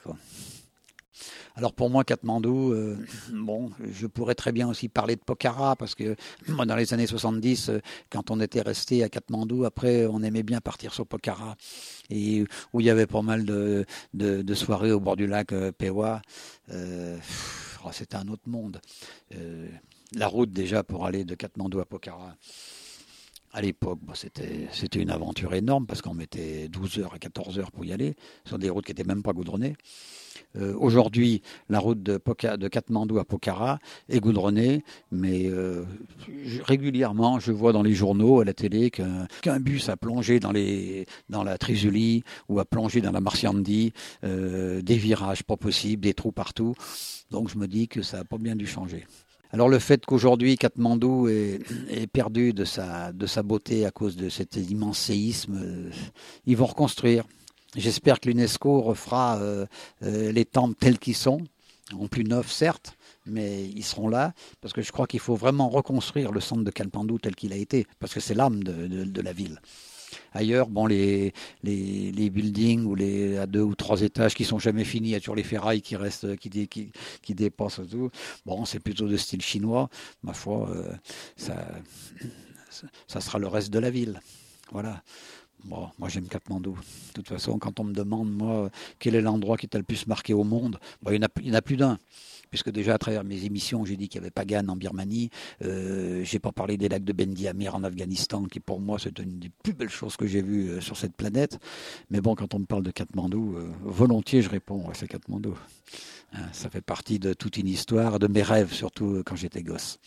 Alors 1.56 1.74
pour 1.74 1.90
moi, 1.90 2.04
Katmandou, 2.04 2.72
euh, 2.72 2.98
bon, 3.34 3.72
je 3.92 4.08
pourrais 4.08 4.36
très 4.36 4.52
bien 4.52 4.70
aussi 4.70 4.88
parler 4.88 5.16
de 5.16 5.22
Pokhara 5.22 5.76
parce 5.76 5.96
que 5.96 6.16
dans 6.48 6.76
les 6.76 6.94
années 6.94 7.08
70, 7.08 7.70
euh, 7.70 7.80
quand 8.10 8.32
on 8.32 8.40
était 8.40 8.62
resté 8.62 9.04
à 9.04 9.10
Katmandou, 9.10 9.66
après, 9.66 10.06
on 10.06 10.24
aimait 10.24 10.44
bien 10.44 10.62
partir 10.62 10.94
sur 10.94 11.06
Pokhara 11.06 11.56
et 12.10 12.46
où 12.74 12.80
il 12.80 12.86
y 12.86 12.90
avait 12.90 13.08
pas 13.08 13.22
mal 13.22 13.46
de, 13.46 13.86
de, 14.14 14.54
soirées 14.54 14.92
au 14.92 15.00
bord 15.00 15.16
du 15.16 15.28
lac 15.28 15.52
euh, 15.52 15.72
Pewa. 15.72 16.22
C'était 17.92 18.16
un 18.16 18.28
autre 18.28 18.48
monde. 18.48 18.80
la 20.16 20.28
route 20.28 20.52
déjà 20.52 20.84
pour 20.84 21.06
aller 21.06 21.26
de 21.26 21.36
Katmandou 21.36 21.80
à 21.80 21.86
Pokhara 21.86 22.36
À 23.52 23.62
l'époque, 23.62 24.00
bah, 24.04 24.14
c'était, 24.16 24.68
c'était 24.72 25.02
une 25.02 25.10
aventure 25.10 25.54
énorme 25.54 25.86
parce 25.88 26.02
qu'on 26.02 26.14
mettait 26.14 26.70
12 26.70 27.00
heures 27.00 27.14
à 27.14 27.20
14 27.20 27.60
heures 27.60 27.72
pour 27.72 27.84
y 27.84 27.92
aller 27.92 28.16
sur 28.46 28.58
des 28.60 28.70
routes 28.70 28.86
qui 28.86 28.92
n'étaient 28.92 29.04
même 29.04 29.24
pas 29.24 29.34
goudronnées. 29.34 29.76
Euh, 30.58 30.74
aujourd'hui, 30.78 31.42
la 31.70 31.80
route 31.80 32.02
de, 32.04 32.18
Katmandou 32.68 33.20
à 33.20 33.26
Pokhara 33.26 33.80
est 34.10 34.20
goudronnée, 34.20 34.84
mais 35.12 35.46
euh, 35.46 35.84
régulièrement, 36.64 37.40
je 37.40 37.52
vois 37.52 37.72
dans 37.74 37.84
les 37.84 37.94
journaux, 37.94 38.42
à 38.42 38.46
la 38.46 38.54
télé, 38.54 38.92
qu'un, 38.92 39.60
bus 39.60 39.90
a 39.90 39.98
plongé 39.98 40.40
dans, 40.40 40.52
la 40.52 41.58
Trisulie 41.58 42.24
ou 42.50 42.60
a 42.60 42.66
plongé 42.66 43.02
dans 43.02 43.12
la 43.12 43.22
Marciandi, 43.22 43.94
euh, 44.24 44.82
des 44.82 44.98
virages 44.98 45.44
pas 45.44 45.58
possibles, 45.58 46.04
des 46.04 46.14
trous 46.14 46.32
partout. 46.32 46.76
Donc 47.30 47.50
je 47.50 47.58
me 47.58 47.68
dis 47.68 47.88
que 47.88 48.02
ça 48.02 48.18
n'a 48.18 48.24
pas 48.26 48.38
bien 48.38 48.56
dû 48.56 48.68
changer. 48.68 49.06
Alors 49.54 49.68
le 49.68 49.80
fait 49.80 50.06
qu'aujourd'hui 50.06 50.58
Katmandou 50.58 51.28
est, 51.28 52.08
perdu 52.12 52.54
de 52.54 52.64
sa, 52.64 53.12
de 53.12 53.26
sa 53.26 53.44
beauté 53.44 53.86
à 53.86 53.92
cause 53.92 54.16
de 54.16 54.30
cet 54.30 54.56
immense 54.56 55.00
séisme, 55.00 55.90
ils 56.46 56.56
vont 56.56 56.68
reconstruire. 56.68 57.26
J'espère 57.76 58.20
que 58.20 58.28
l'UNESCO 58.28 58.82
refera 58.82 59.38
euh, 59.40 59.66
euh, 60.04 60.32
les 60.32 60.44
temples 60.44 60.76
tels 60.78 61.00
qu'ils 61.00 61.16
sont, 61.16 61.42
en 61.94 62.08
plus 62.08 62.26
neufs 62.26 62.52
certes, 62.52 62.98
mais 63.26 63.66
ils 63.66 63.84
seront 63.84 64.10
là 64.10 64.34
parce 64.60 64.74
que 64.74 64.82
je 64.82 64.92
crois 64.92 65.08
qu'il 65.08 65.22
faut 65.22 65.36
vraiment 65.36 65.70
reconstruire 65.70 66.32
le 66.32 66.42
centre 66.42 66.64
de 66.64 66.72
Katmandou 66.72 67.18
tel 67.18 67.36
qu'il 67.36 67.54
a 67.54 67.56
été, 67.56 67.88
parce 68.00 68.14
que 68.14 68.20
c'est 68.20 68.34
l'âme 68.34 68.62
de, 68.64 69.22
la 69.22 69.32
ville. 69.32 69.62
Ailleurs, 70.34 70.68
bon, 70.68 70.86
les, 70.86 71.34
buildings 71.64 72.84
ou 72.84 72.96
les 72.96 73.38
à 73.38 73.48
deux 73.48 73.62
ou 73.62 73.76
trois 73.76 74.02
étages 74.02 74.34
qui 74.34 74.44
sont 74.44 74.60
jamais 74.60 74.84
finis, 74.84 75.10
il 75.10 75.12
y 75.12 75.16
a 75.16 75.20
toujours 75.20 75.36
les 75.36 75.44
ferrailles 75.44 75.82
qui 75.82 75.96
restent, 75.96 76.36
qui, 76.36 76.50
dé, 76.50 76.68
dépassent 77.30 77.80
tout. 77.90 78.10
Bon, 78.46 78.66
c'est 78.66 78.80
plutôt 78.80 79.08
de 79.08 79.16
style 79.16 79.42
chinois. 79.42 79.90
Ma 80.24 80.34
foi, 80.34 80.70
euh, 80.70 80.92
ça, 81.38 81.56
ça 83.08 83.22
sera 83.22 83.40
le 83.40 83.48
reste 83.48 83.70
de 83.70 83.80
la 83.80 83.90
ville. 83.90 84.20
Voilà. 84.74 85.02
Moi 85.66 86.10
j'aime 86.10 86.28
Katmandou. 86.28 86.74
De 86.74 87.14
toute 87.14 87.28
façon, 87.28 87.58
quand 87.60 87.80
on 87.80 87.84
me 87.84 87.94
demande, 87.94 88.32
moi, 88.32 88.70
quel 89.00 89.16
est 89.16 89.22
l'endroit 89.22 89.58
qui 89.58 89.68
t'a 89.68 89.78
le 89.78 89.84
plus 89.84 90.08
marqué 90.08 90.34
au 90.34 90.44
monde, 90.44 90.80
il 91.06 91.12
n'y 91.12 91.52
en, 91.52 91.54
a 91.54 91.62
plus 91.62 91.78
d'un 91.78 91.98
puisque 92.52 92.70
déjà 92.70 92.94
à 92.94 92.98
travers 93.00 93.24
mes 93.24 93.46
émissions, 93.46 93.86
j'ai 93.86 93.96
dit 93.96 94.10
qu'il 94.10 94.20
y 94.20 94.24
avait 94.24 94.30
Pagan 94.30 94.68
en 94.68 94.76
Birmanie. 94.76 95.32
Euh, 95.64 96.24
j'ai 96.24 96.38
pas 96.38 96.52
parlé 96.52 96.78
des 96.78 96.90
lacs 96.90 97.06
de 97.06 97.14
Bendiamir 97.14 97.74
en 97.74 97.84
Afghanistan, 97.84 98.44
qui 98.44 98.60
pour 98.60 98.80
moi 98.80 99.00
c'est 99.00 99.18
une 99.20 99.40
des 99.40 99.50
plus 99.64 99.74
belles 99.74 99.90
choses 99.90 100.18
que 100.18 100.28
j'ai 100.28 100.42
vues 100.42 100.70
euh, 100.70 100.82
sur 100.82 100.98
cette 100.98 101.16
planète. 101.16 101.58
Mais 102.12 102.22
bon, 102.22 102.36
quand 102.36 102.54
on 102.54 102.60
me 102.60 102.66
parle 102.66 102.84
de 102.84 102.92
Katmandou, 102.92 103.56
euh, 103.56 103.72
volontiers 103.84 104.42
je 104.42 104.50
réponds, 104.50 104.86
c'est 104.94 105.08
Katmandou. 105.08 105.56
Hein, 106.34 106.50
ça 106.52 106.70
fait 106.70 106.82
partie 106.82 107.20
de 107.20 107.34
toute 107.34 107.58
une 107.58 107.68
histoire, 107.68 108.20
de 108.20 108.28
mes 108.28 108.44
rêves, 108.44 108.74
surtout 108.74 109.24
quand 109.26 109.38
j'étais 109.38 109.64
gosse. 109.64 109.98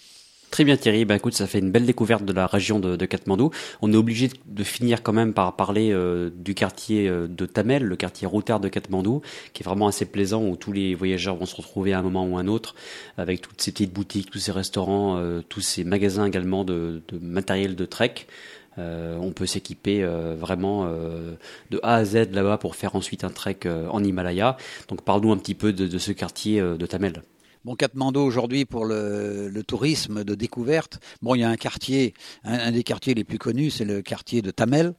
Très 0.54 0.62
bien 0.62 0.76
Thierry, 0.76 1.04
ben 1.04 1.16
écoute, 1.16 1.34
ça 1.34 1.48
fait 1.48 1.58
une 1.58 1.72
belle 1.72 1.84
découverte 1.84 2.24
de 2.24 2.32
la 2.32 2.46
région 2.46 2.78
de, 2.78 3.06
Katmandou. 3.06 3.50
On 3.82 3.92
est 3.92 3.96
obligé 3.96 4.30
de, 4.46 4.62
finir 4.62 5.02
quand 5.02 5.12
même 5.12 5.34
par 5.34 5.56
parler 5.56 5.90
euh, 5.90 6.30
du 6.32 6.54
quartier 6.54 7.08
euh, 7.08 7.26
de 7.26 7.44
Tamel, 7.44 7.82
le 7.82 7.96
quartier 7.96 8.28
routard 8.28 8.60
de 8.60 8.68
Katmandou, 8.68 9.20
qui 9.52 9.64
est 9.64 9.66
vraiment 9.66 9.88
assez 9.88 10.04
plaisant 10.04 10.44
où 10.44 10.54
tous 10.54 10.70
les 10.70 10.94
voyageurs 10.94 11.34
vont 11.34 11.44
se 11.44 11.56
retrouver 11.56 11.92
à 11.92 11.98
un 11.98 12.02
moment 12.02 12.24
ou 12.24 12.36
à 12.36 12.40
un 12.40 12.46
autre, 12.46 12.76
avec 13.18 13.40
toutes 13.40 13.60
ces 13.60 13.72
petites 13.72 13.92
boutiques, 13.92 14.30
tous 14.30 14.38
ces 14.38 14.52
restaurants, 14.52 15.16
euh, 15.18 15.42
tous 15.48 15.60
ces 15.60 15.82
magasins 15.82 16.24
également 16.24 16.62
de, 16.62 17.02
matériel 17.20 17.74
de 17.74 17.84
trek. 17.84 18.28
On 18.76 19.32
peut 19.32 19.46
s'équiper 19.46 20.04
vraiment 20.38 20.86
de 20.86 21.80
A 21.82 21.96
à 21.96 22.04
Z 22.04 22.30
là-bas 22.32 22.58
pour 22.58 22.76
faire 22.76 22.94
ensuite 22.94 23.24
un 23.24 23.30
trek 23.30 23.60
en 23.90 24.02
Himalaya. 24.02 24.56
Donc 24.88 25.02
parle-nous 25.02 25.32
un 25.32 25.36
petit 25.36 25.54
peu 25.54 25.72
de 25.72 25.98
ce 25.98 26.10
quartier 26.10 26.60
de 26.60 26.86
Tamel. 26.86 27.22
Bon, 27.64 27.76
Katmandou 27.76 28.20
aujourd'hui 28.20 28.66
pour 28.66 28.84
le, 28.84 29.50
tourisme 29.66 30.22
de 30.22 30.34
découverte. 30.34 31.00
Bon, 31.22 31.34
il 31.34 31.40
y 31.40 31.44
a 31.44 31.48
un 31.48 31.56
quartier, 31.56 32.12
un, 32.44 32.70
des 32.72 32.82
quartiers 32.82 33.14
les 33.14 33.24
plus 33.24 33.38
connus, 33.38 33.70
c'est 33.70 33.86
le 33.86 34.02
quartier 34.02 34.42
de 34.42 34.50
Tamel, 34.50 34.92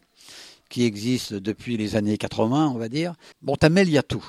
qui 0.68 0.84
existe 0.84 1.36
depuis 1.36 1.78
les 1.78 1.96
années 1.96 2.18
80, 2.18 2.72
on 2.74 2.80
va 2.80 2.90
dire. 2.90 3.14
Bon, 3.44 3.56
Tamel, 3.56 3.88
il 3.88 3.94
y 3.94 4.00
a 4.00 4.04
tout. 4.04 4.26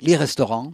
Les 0.00 0.16
restaurants, 0.16 0.72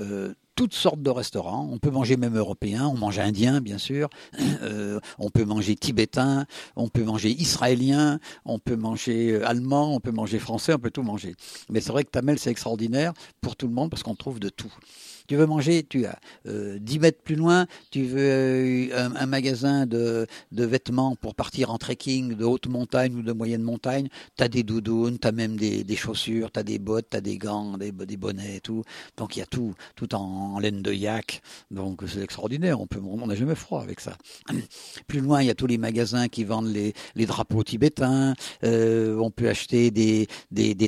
euh, 0.00 0.32
toutes 0.54 0.72
sortes 0.72 1.02
de 1.02 1.10
restaurants. 1.10 1.68
On 1.70 1.76
peut 1.76 1.90
manger 1.90 2.16
même 2.16 2.38
européen, 2.38 2.86
on 2.86 2.96
mange 2.96 3.18
indien 3.18 3.60
bien 3.60 3.78
sûr, 3.78 4.08
euh, 4.62 5.00
on 5.18 5.28
peut 5.28 5.44
manger 5.44 5.76
tibétain, 5.76 6.46
on 6.76 6.88
peut 6.88 7.04
manger 7.04 7.30
israélien, 7.30 8.20
on 8.46 8.58
peut 8.58 8.74
manger 8.74 9.38
allemand, 9.44 9.94
on 9.94 10.00
peut 10.00 10.12
manger 10.12 10.38
français, 10.38 10.72
on 10.72 10.78
peut 10.78 10.90
tout 10.90 11.02
manger. 11.02 11.34
Mais 11.68 11.82
c'est 11.82 11.92
vrai 11.92 12.04
que 12.04 12.10
Tamel 12.10 12.38
c'est 12.38 12.50
extraordinaire 12.50 13.12
pour 13.42 13.54
tout 13.54 13.68
le 13.68 13.74
monde 13.74 13.90
parce 13.90 14.02
qu'on 14.02 14.16
trouve 14.16 14.40
de 14.40 14.48
tout. 14.48 14.72
Tu 15.28 15.36
veux 15.36 15.46
manger, 15.46 15.84
tu 15.84 16.06
as 16.06 16.18
euh, 16.46 16.78
10 16.80 16.98
mètres 16.98 17.22
plus 17.22 17.36
loin, 17.36 17.66
tu 17.90 18.04
veux 18.04 18.18
euh, 18.18 19.10
un, 19.14 19.26
magasin 19.26 19.86
de, 19.86 20.26
vêtements 20.50 21.14
pour 21.16 21.34
partir 21.34 21.70
en 21.70 21.78
trekking 21.78 22.34
de 22.34 22.44
haute 22.44 22.66
montagne 22.66 23.14
ou 23.14 23.22
de 23.22 23.32
moyenne 23.32 23.62
montagne. 23.62 24.08
Tu 24.36 24.42
as 24.42 24.48
des 24.48 24.62
doudounes, 24.62 25.18
tu 25.18 25.28
as 25.28 25.32
même 25.32 25.56
des, 25.56 25.96
chaussures, 25.96 26.50
tu 26.50 26.58
as 26.58 26.62
des 26.62 26.78
bottes, 26.78 27.10
tu 27.10 27.16
as 27.16 27.20
des 27.20 27.38
gants, 27.38 27.78
des, 27.78 27.92
bonnets 27.92 28.56
et 28.56 28.60
tout. 28.60 28.82
Donc 29.16 29.36
il 29.36 29.40
y 29.40 29.42
a 29.42 29.46
tout, 29.46 29.74
tout 29.94 30.14
en, 30.14 30.58
laine 30.58 30.82
de 30.82 30.92
yak. 30.92 31.42
Donc 31.70 32.02
c'est 32.06 32.20
extraordinaire, 32.20 32.80
on 32.80 32.86
jamais 33.34 33.54
froid 33.54 33.82
avec 33.82 34.00
ça. 34.00 34.16
Plus 35.06 35.20
loin, 35.20 35.42
il 35.42 35.46
y 35.46 35.50
a 35.50 35.54
tous 35.54 35.66
les 35.66 35.78
magasins 35.78 36.28
qui 36.28 36.44
vendent 36.44 36.72
les, 36.72 36.94
drapeaux 37.26 37.62
tibétains. 37.62 38.34
Euh, 38.64 39.16
on 39.18 39.30
peut 39.30 39.48
acheter 39.48 39.90
des, 39.90 40.26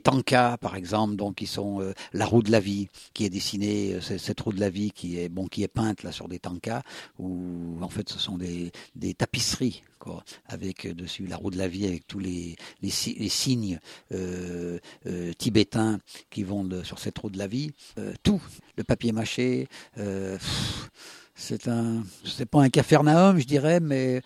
tankas, 0.00 0.57
par 0.59 0.76
exemple, 0.76 1.16
donc 1.16 1.37
qui 1.37 1.46
sont 1.46 1.81
euh, 1.81 1.92
la 2.12 2.26
roue 2.26 2.42
de 2.42 2.50
la 2.50 2.61
vie, 2.61 2.88
qui 3.14 3.24
est 3.24 3.31
dessinée. 3.31 3.94
Euh, 3.94 4.18
cette 4.30 4.40
roue 4.42 4.52
de 4.52 4.60
la 4.60 4.70
vie 4.70 4.92
qui 4.92 5.18
est 5.18 5.28
bon 5.28 5.48
qui 5.48 5.64
est 5.64 5.68
peinte 5.68 6.04
là 6.04 6.12
sur 6.12 6.28
des 6.28 6.38
tankas 6.38 6.82
où 7.18 7.76
en 7.80 7.88
fait 7.88 8.08
ce 8.08 8.20
sont 8.20 8.38
des, 8.38 8.70
tapisseries 9.18 9.82
avec 10.46 10.86
dessus 10.86 11.26
la 11.26 11.36
roue 11.36 11.50
de 11.50 11.58
la 11.58 11.66
vie 11.66 11.84
avec 11.84 12.06
tous 12.06 12.20
les, 12.20 12.56
signes 13.28 13.80
euh, 14.12 14.78
euh, 15.06 15.32
tibétains 15.32 15.98
qui 16.30 16.44
vont 16.44 16.68
sur 16.84 17.00
cette 17.00 17.18
roue 17.18 17.28
de 17.28 17.38
la 17.38 17.48
vie. 17.48 17.72
Euh, 17.98 18.14
tout. 18.22 18.40
Le 18.76 18.84
papier 18.84 19.10
mâché 19.10 19.66
c'est 21.34 21.66
un 21.66 22.04
c'est 22.24 22.46
pas 22.46 22.62
un 22.62 22.68
cafarnaum 22.68 23.38
je 23.40 23.46
dirais 23.46 23.80
mais 23.80 24.22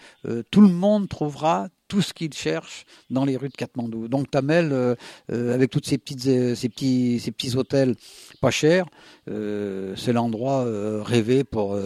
tout 0.50 0.60
le 0.60 0.68
monde 0.68 1.08
trouvera 1.08 1.68
tout 1.88 2.02
ce 2.02 2.12
qu'il 2.12 2.32
cherche 2.32 2.86
dans 3.10 3.24
les 3.24 3.36
rues 3.36 3.48
de 3.48 3.54
Katmandou. 3.54 4.08
Donc 4.08 4.30
Tamel, 4.30 4.72
euh, 4.72 4.94
euh, 5.30 5.54
avec 5.54 5.70
toutes 5.70 5.86
ces 5.86 5.98
petites, 5.98 6.26
euh, 6.26 6.54
petits, 6.54 7.56
hôtels 7.56 7.94
pas 8.40 8.50
chers, 8.50 8.86
c'est 9.26 10.12
l'endroit 10.12 10.64
rêvé 11.02 11.44
pour 11.44 11.76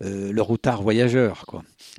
le 0.00 0.40
routard 0.40 0.82
voyageur. 0.82 1.44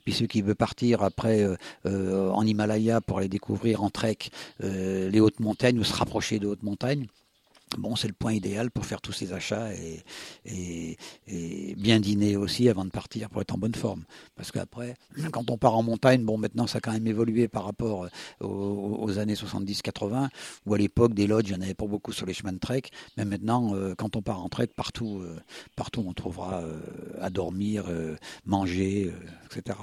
Puis 0.03 0.13
ceux 0.13 0.25
qui 0.25 0.41
veulent 0.41 0.55
partir 0.55 1.03
après 1.03 1.45
en 1.85 2.45
Himalaya 2.45 3.01
pour 3.01 3.17
aller 3.17 3.27
découvrir 3.27 3.83
en 3.83 3.89
trek 3.89 4.17
les 4.59 5.19
hautes 5.19 5.39
montagnes 5.39 5.79
ou 5.79 5.83
se 5.83 5.93
rapprocher 5.93 6.39
de 6.39 6.47
hautes 6.47 6.63
montagnes, 6.63 7.07
Bon, 7.77 7.95
c'est 7.95 8.07
le 8.07 8.13
point 8.13 8.33
idéal 8.33 8.71
pour 8.71 8.85
faire 8.85 9.01
tous 9.01 9.11
ces 9.11 9.33
achats 9.33 9.69
et, 9.73 10.97
bien 11.77 11.99
dîner 11.99 12.35
aussi 12.35 12.69
avant 12.69 12.85
de 12.85 12.89
partir 12.89 13.29
pour 13.29 13.41
être 13.41 13.53
en 13.53 13.57
bonne 13.57 13.75
forme. 13.75 14.03
Parce 14.35 14.51
qu'après, 14.51 14.95
quand 15.31 15.49
on 15.51 15.57
part 15.57 15.75
en 15.75 15.83
montagne, 15.83 16.23
bon, 16.23 16.37
maintenant 16.37 16.67
ça 16.67 16.77
a 16.77 16.81
quand 16.81 16.93
même 16.93 17.07
évolué 17.07 17.47
par 17.47 17.65
rapport 17.65 18.07
aux, 18.39 18.97
aux 19.01 19.19
années 19.19 19.35
70-80, 19.35 20.29
où 20.65 20.73
à 20.73 20.77
l'époque 20.77 21.13
des 21.13 21.27
lodges, 21.27 21.49
il 21.49 21.53
n'y 21.53 21.59
en 21.59 21.61
avait 21.61 21.73
pas 21.73 21.87
beaucoup 21.87 22.11
sur 22.11 22.25
les 22.25 22.33
chemins 22.33 22.53
de 22.53 22.59
trek. 22.59 22.83
Mais 23.17 23.25
maintenant, 23.25 23.75
euh, 23.75 23.93
quand 23.95 24.15
on 24.15 24.21
part 24.21 24.43
en 24.43 24.49
trek, 24.49 24.67
partout, 24.75 25.19
euh, 25.21 25.39
partout 25.75 26.03
on 26.05 26.13
trouvera 26.13 26.61
euh, 26.61 26.79
à 27.21 27.29
dormir, 27.29 27.85
euh, 27.87 28.15
manger, 28.45 29.11
euh, 29.13 29.57
etc. 29.57 29.77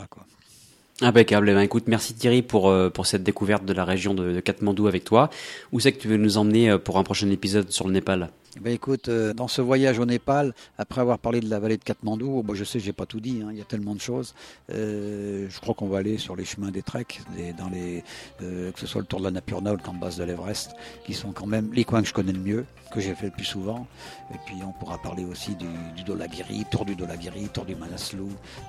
Impeccable. 1.00 1.48
Eh 1.48 1.54
ben, 1.54 1.60
écoute, 1.60 1.84
merci 1.86 2.14
Thierry 2.14 2.42
pour, 2.42 2.68
euh, 2.68 2.90
pour 2.90 3.06
cette 3.06 3.22
découverte 3.22 3.64
de 3.64 3.72
la 3.72 3.84
région 3.84 4.14
de, 4.14 4.32
de 4.32 4.40
Katmandou 4.40 4.86
avec 4.86 5.04
toi. 5.04 5.30
Où 5.72 5.80
c'est 5.80 5.92
que 5.92 5.98
tu 5.98 6.08
veux 6.08 6.16
nous 6.16 6.36
emmener 6.36 6.70
euh, 6.70 6.78
pour 6.78 6.98
un 6.98 7.02
prochain 7.02 7.30
épisode 7.30 7.70
sur 7.70 7.86
le 7.86 7.92
Népal? 7.92 8.30
Ben 8.60 8.72
écoute, 8.72 9.08
euh, 9.08 9.32
dans 9.32 9.48
ce 9.48 9.62
voyage 9.62 9.98
au 9.98 10.04
Népal, 10.04 10.54
après 10.76 11.00
avoir 11.00 11.18
parlé 11.18 11.40
de 11.40 11.48
la 11.48 11.58
vallée 11.58 11.78
de 11.78 11.84
Katmandou, 11.84 12.42
bon, 12.42 12.54
je 12.54 12.64
sais, 12.64 12.80
j'ai 12.80 12.92
pas 12.92 13.06
tout 13.06 13.20
dit, 13.20 13.40
hein, 13.42 13.48
il 13.50 13.56
y 13.56 13.62
a 13.62 13.64
tellement 13.64 13.94
de 13.94 14.00
choses. 14.00 14.34
Euh, 14.70 15.46
je 15.48 15.60
crois 15.60 15.74
qu'on 15.74 15.88
va 15.88 15.98
aller 15.98 16.18
sur 16.18 16.36
les 16.36 16.44
chemins 16.44 16.70
des 16.70 16.82
treks, 16.82 17.22
dans 17.56 17.70
les, 17.70 18.04
euh, 18.42 18.70
que 18.70 18.78
ce 18.78 18.86
soit 18.86 19.00
le 19.00 19.06
tour 19.06 19.20
de 19.20 19.24
la 19.24 19.30
Napurna 19.30 19.72
ou 19.72 19.76
le 19.76 19.82
camp 19.82 19.94
de 19.94 20.00
base 20.00 20.18
de 20.18 20.24
l'Everest, 20.24 20.72
qui 21.06 21.14
sont 21.14 21.32
quand 21.32 21.46
même 21.46 21.72
les 21.72 21.84
coins 21.84 22.02
que 22.02 22.08
je 22.08 22.12
connais 22.12 22.32
le 22.32 22.40
mieux, 22.40 22.66
que 22.92 23.00
j'ai 23.00 23.14
fait 23.14 23.26
le 23.26 23.32
plus 23.32 23.44
souvent. 23.44 23.86
Et 24.34 24.38
puis 24.44 24.56
on 24.62 24.72
pourra 24.72 24.98
parler 24.98 25.24
aussi 25.24 25.54
du, 25.54 25.66
du 25.96 26.04
Dolagiri, 26.04 26.66
tour 26.70 26.84
du 26.84 26.94
Dolagiri, 26.94 27.48
tour 27.48 27.64
du 27.64 27.74
Manaslu, 27.74 28.20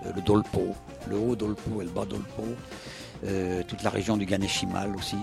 euh, 0.06 0.14
le 0.16 0.22
Dolpo, 0.22 0.76
le 1.10 1.18
haut 1.18 1.36
Dolpo 1.36 1.82
et 1.82 1.86
le 1.86 1.92
bas 1.92 2.06
Dolpo, 2.06 2.46
euh, 3.26 3.64
toute 3.68 3.84
la 3.84 3.90
région 3.90 4.16
du 4.16 4.26
Ganeshimal 4.26 4.96
aussi. 4.96 5.18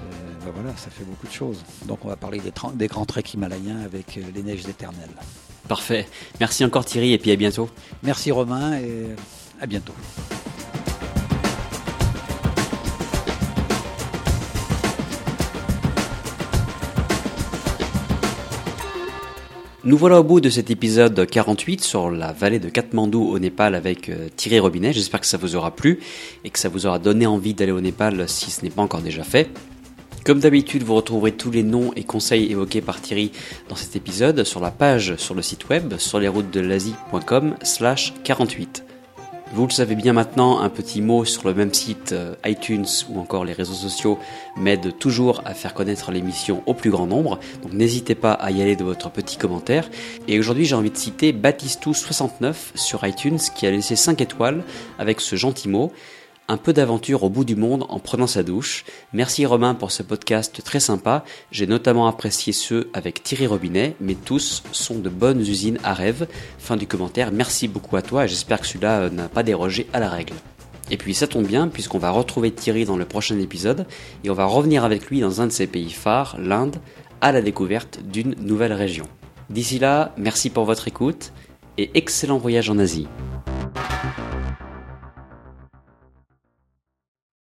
Euh, 0.00 0.02
ben 0.44 0.52
voilà, 0.54 0.76
ça 0.76 0.90
fait 0.90 1.04
beaucoup 1.04 1.26
de 1.26 1.32
choses. 1.32 1.62
Donc 1.86 2.04
on 2.04 2.08
va 2.08 2.16
parler 2.16 2.40
des, 2.40 2.52
des 2.74 2.86
grands 2.86 3.06
treks 3.06 3.34
himalayens 3.34 3.80
avec 3.84 4.18
euh, 4.18 4.22
les 4.34 4.42
neiges 4.42 4.66
éternelles. 4.68 5.10
Parfait. 5.68 6.06
Merci 6.40 6.64
encore 6.64 6.84
Thierry 6.84 7.12
et 7.12 7.18
puis 7.18 7.30
à 7.30 7.36
bientôt. 7.36 7.70
Merci 8.02 8.30
Romain 8.30 8.78
et 8.78 9.06
à 9.60 9.66
bientôt. 9.66 9.94
Nous 19.86 19.98
voilà 19.98 20.18
au 20.18 20.24
bout 20.24 20.40
de 20.40 20.48
cet 20.48 20.70
épisode 20.70 21.26
48 21.26 21.84
sur 21.84 22.10
la 22.10 22.32
vallée 22.32 22.58
de 22.58 22.70
Katmandou 22.70 23.22
au 23.22 23.38
Népal 23.38 23.74
avec 23.74 24.08
euh, 24.08 24.28
Thierry 24.34 24.58
Robinet. 24.58 24.94
J'espère 24.94 25.20
que 25.20 25.26
ça 25.26 25.36
vous 25.36 25.56
aura 25.56 25.76
plu 25.76 26.00
et 26.42 26.48
que 26.48 26.58
ça 26.58 26.70
vous 26.70 26.86
aura 26.86 26.98
donné 26.98 27.26
envie 27.26 27.52
d'aller 27.52 27.70
au 27.70 27.82
Népal 27.82 28.26
si 28.26 28.50
ce 28.50 28.64
n'est 28.64 28.70
pas 28.70 28.80
encore 28.80 29.02
déjà 29.02 29.24
fait. 29.24 29.50
Comme 30.24 30.40
d'habitude, 30.40 30.84
vous 30.84 30.94
retrouverez 30.94 31.32
tous 31.32 31.50
les 31.50 31.62
noms 31.62 31.92
et 31.96 32.02
conseils 32.02 32.50
évoqués 32.50 32.80
par 32.80 33.02
Thierry 33.02 33.30
dans 33.68 33.76
cet 33.76 33.94
épisode 33.94 34.42
sur 34.44 34.58
la 34.58 34.70
page 34.70 35.16
sur 35.16 35.34
le 35.34 35.42
site 35.42 35.68
web 35.68 35.98
sur 35.98 36.18
les 36.18 36.28
routes 36.28 36.50
de 36.50 36.60
l'Asie.com 36.60 37.56
slash 37.62 38.14
48. 38.24 38.84
Vous 39.52 39.66
le 39.66 39.70
savez 39.70 39.94
bien 39.94 40.14
maintenant, 40.14 40.60
un 40.60 40.70
petit 40.70 41.02
mot 41.02 41.26
sur 41.26 41.46
le 41.46 41.52
même 41.52 41.74
site 41.74 42.12
euh, 42.12 42.34
iTunes 42.46 42.86
ou 43.10 43.20
encore 43.20 43.44
les 43.44 43.52
réseaux 43.52 43.74
sociaux 43.74 44.18
m'aide 44.56 44.96
toujours 44.98 45.42
à 45.44 45.52
faire 45.52 45.74
connaître 45.74 46.10
l'émission 46.10 46.62
au 46.64 46.72
plus 46.72 46.90
grand 46.90 47.06
nombre. 47.06 47.38
Donc 47.62 47.74
n'hésitez 47.74 48.14
pas 48.14 48.32
à 48.32 48.50
y 48.50 48.62
aller 48.62 48.76
de 48.76 48.82
votre 48.82 49.10
petit 49.10 49.36
commentaire. 49.36 49.90
Et 50.26 50.38
aujourd'hui 50.38 50.64
j'ai 50.64 50.74
envie 50.74 50.90
de 50.90 50.96
citer 50.96 51.34
Batistou69 51.34 52.54
sur 52.76 53.06
iTunes 53.06 53.38
qui 53.54 53.66
a 53.66 53.70
laissé 53.70 53.94
5 53.94 54.22
étoiles 54.22 54.64
avec 54.98 55.20
ce 55.20 55.36
gentil 55.36 55.68
mot 55.68 55.92
un 56.48 56.56
peu 56.56 56.72
d'aventure 56.72 57.22
au 57.22 57.30
bout 57.30 57.44
du 57.44 57.56
monde 57.56 57.86
en 57.88 57.98
prenant 57.98 58.26
sa 58.26 58.42
douche. 58.42 58.84
Merci 59.12 59.46
Romain 59.46 59.74
pour 59.74 59.92
ce 59.92 60.02
podcast 60.02 60.62
très 60.62 60.80
sympa. 60.80 61.24
J'ai 61.50 61.66
notamment 61.66 62.06
apprécié 62.06 62.52
ceux 62.52 62.90
avec 62.92 63.22
Thierry 63.22 63.46
Robinet, 63.46 63.96
mais 64.00 64.14
tous 64.14 64.62
sont 64.72 64.98
de 64.98 65.08
bonnes 65.08 65.40
usines 65.40 65.78
à 65.84 65.94
rêve. 65.94 66.26
Fin 66.58 66.76
du 66.76 66.86
commentaire, 66.86 67.32
merci 67.32 67.68
beaucoup 67.68 67.96
à 67.96 68.02
toi 68.02 68.24
et 68.24 68.28
j'espère 68.28 68.60
que 68.60 68.66
celui-là 68.66 69.00
euh, 69.00 69.10
n'a 69.10 69.28
pas 69.28 69.42
dérogé 69.42 69.86
à 69.92 70.00
la 70.00 70.10
règle. 70.10 70.34
Et 70.90 70.98
puis 70.98 71.14
ça 71.14 71.26
tombe 71.26 71.46
bien 71.46 71.68
puisqu'on 71.68 71.98
va 71.98 72.10
retrouver 72.10 72.50
Thierry 72.50 72.84
dans 72.84 72.96
le 72.96 73.06
prochain 73.06 73.38
épisode 73.38 73.86
et 74.22 74.30
on 74.30 74.34
va 74.34 74.44
revenir 74.44 74.84
avec 74.84 75.06
lui 75.06 75.20
dans 75.20 75.40
un 75.40 75.46
de 75.46 75.52
ses 75.52 75.66
pays 75.66 75.90
phares, 75.90 76.36
l'Inde, 76.38 76.76
à 77.20 77.32
la 77.32 77.40
découverte 77.40 78.00
d'une 78.04 78.34
nouvelle 78.40 78.74
région. 78.74 79.06
D'ici 79.48 79.78
là, 79.78 80.12
merci 80.18 80.50
pour 80.50 80.64
votre 80.64 80.88
écoute 80.88 81.32
et 81.78 81.90
excellent 81.94 82.38
voyage 82.38 82.68
en 82.68 82.78
Asie. 82.78 83.08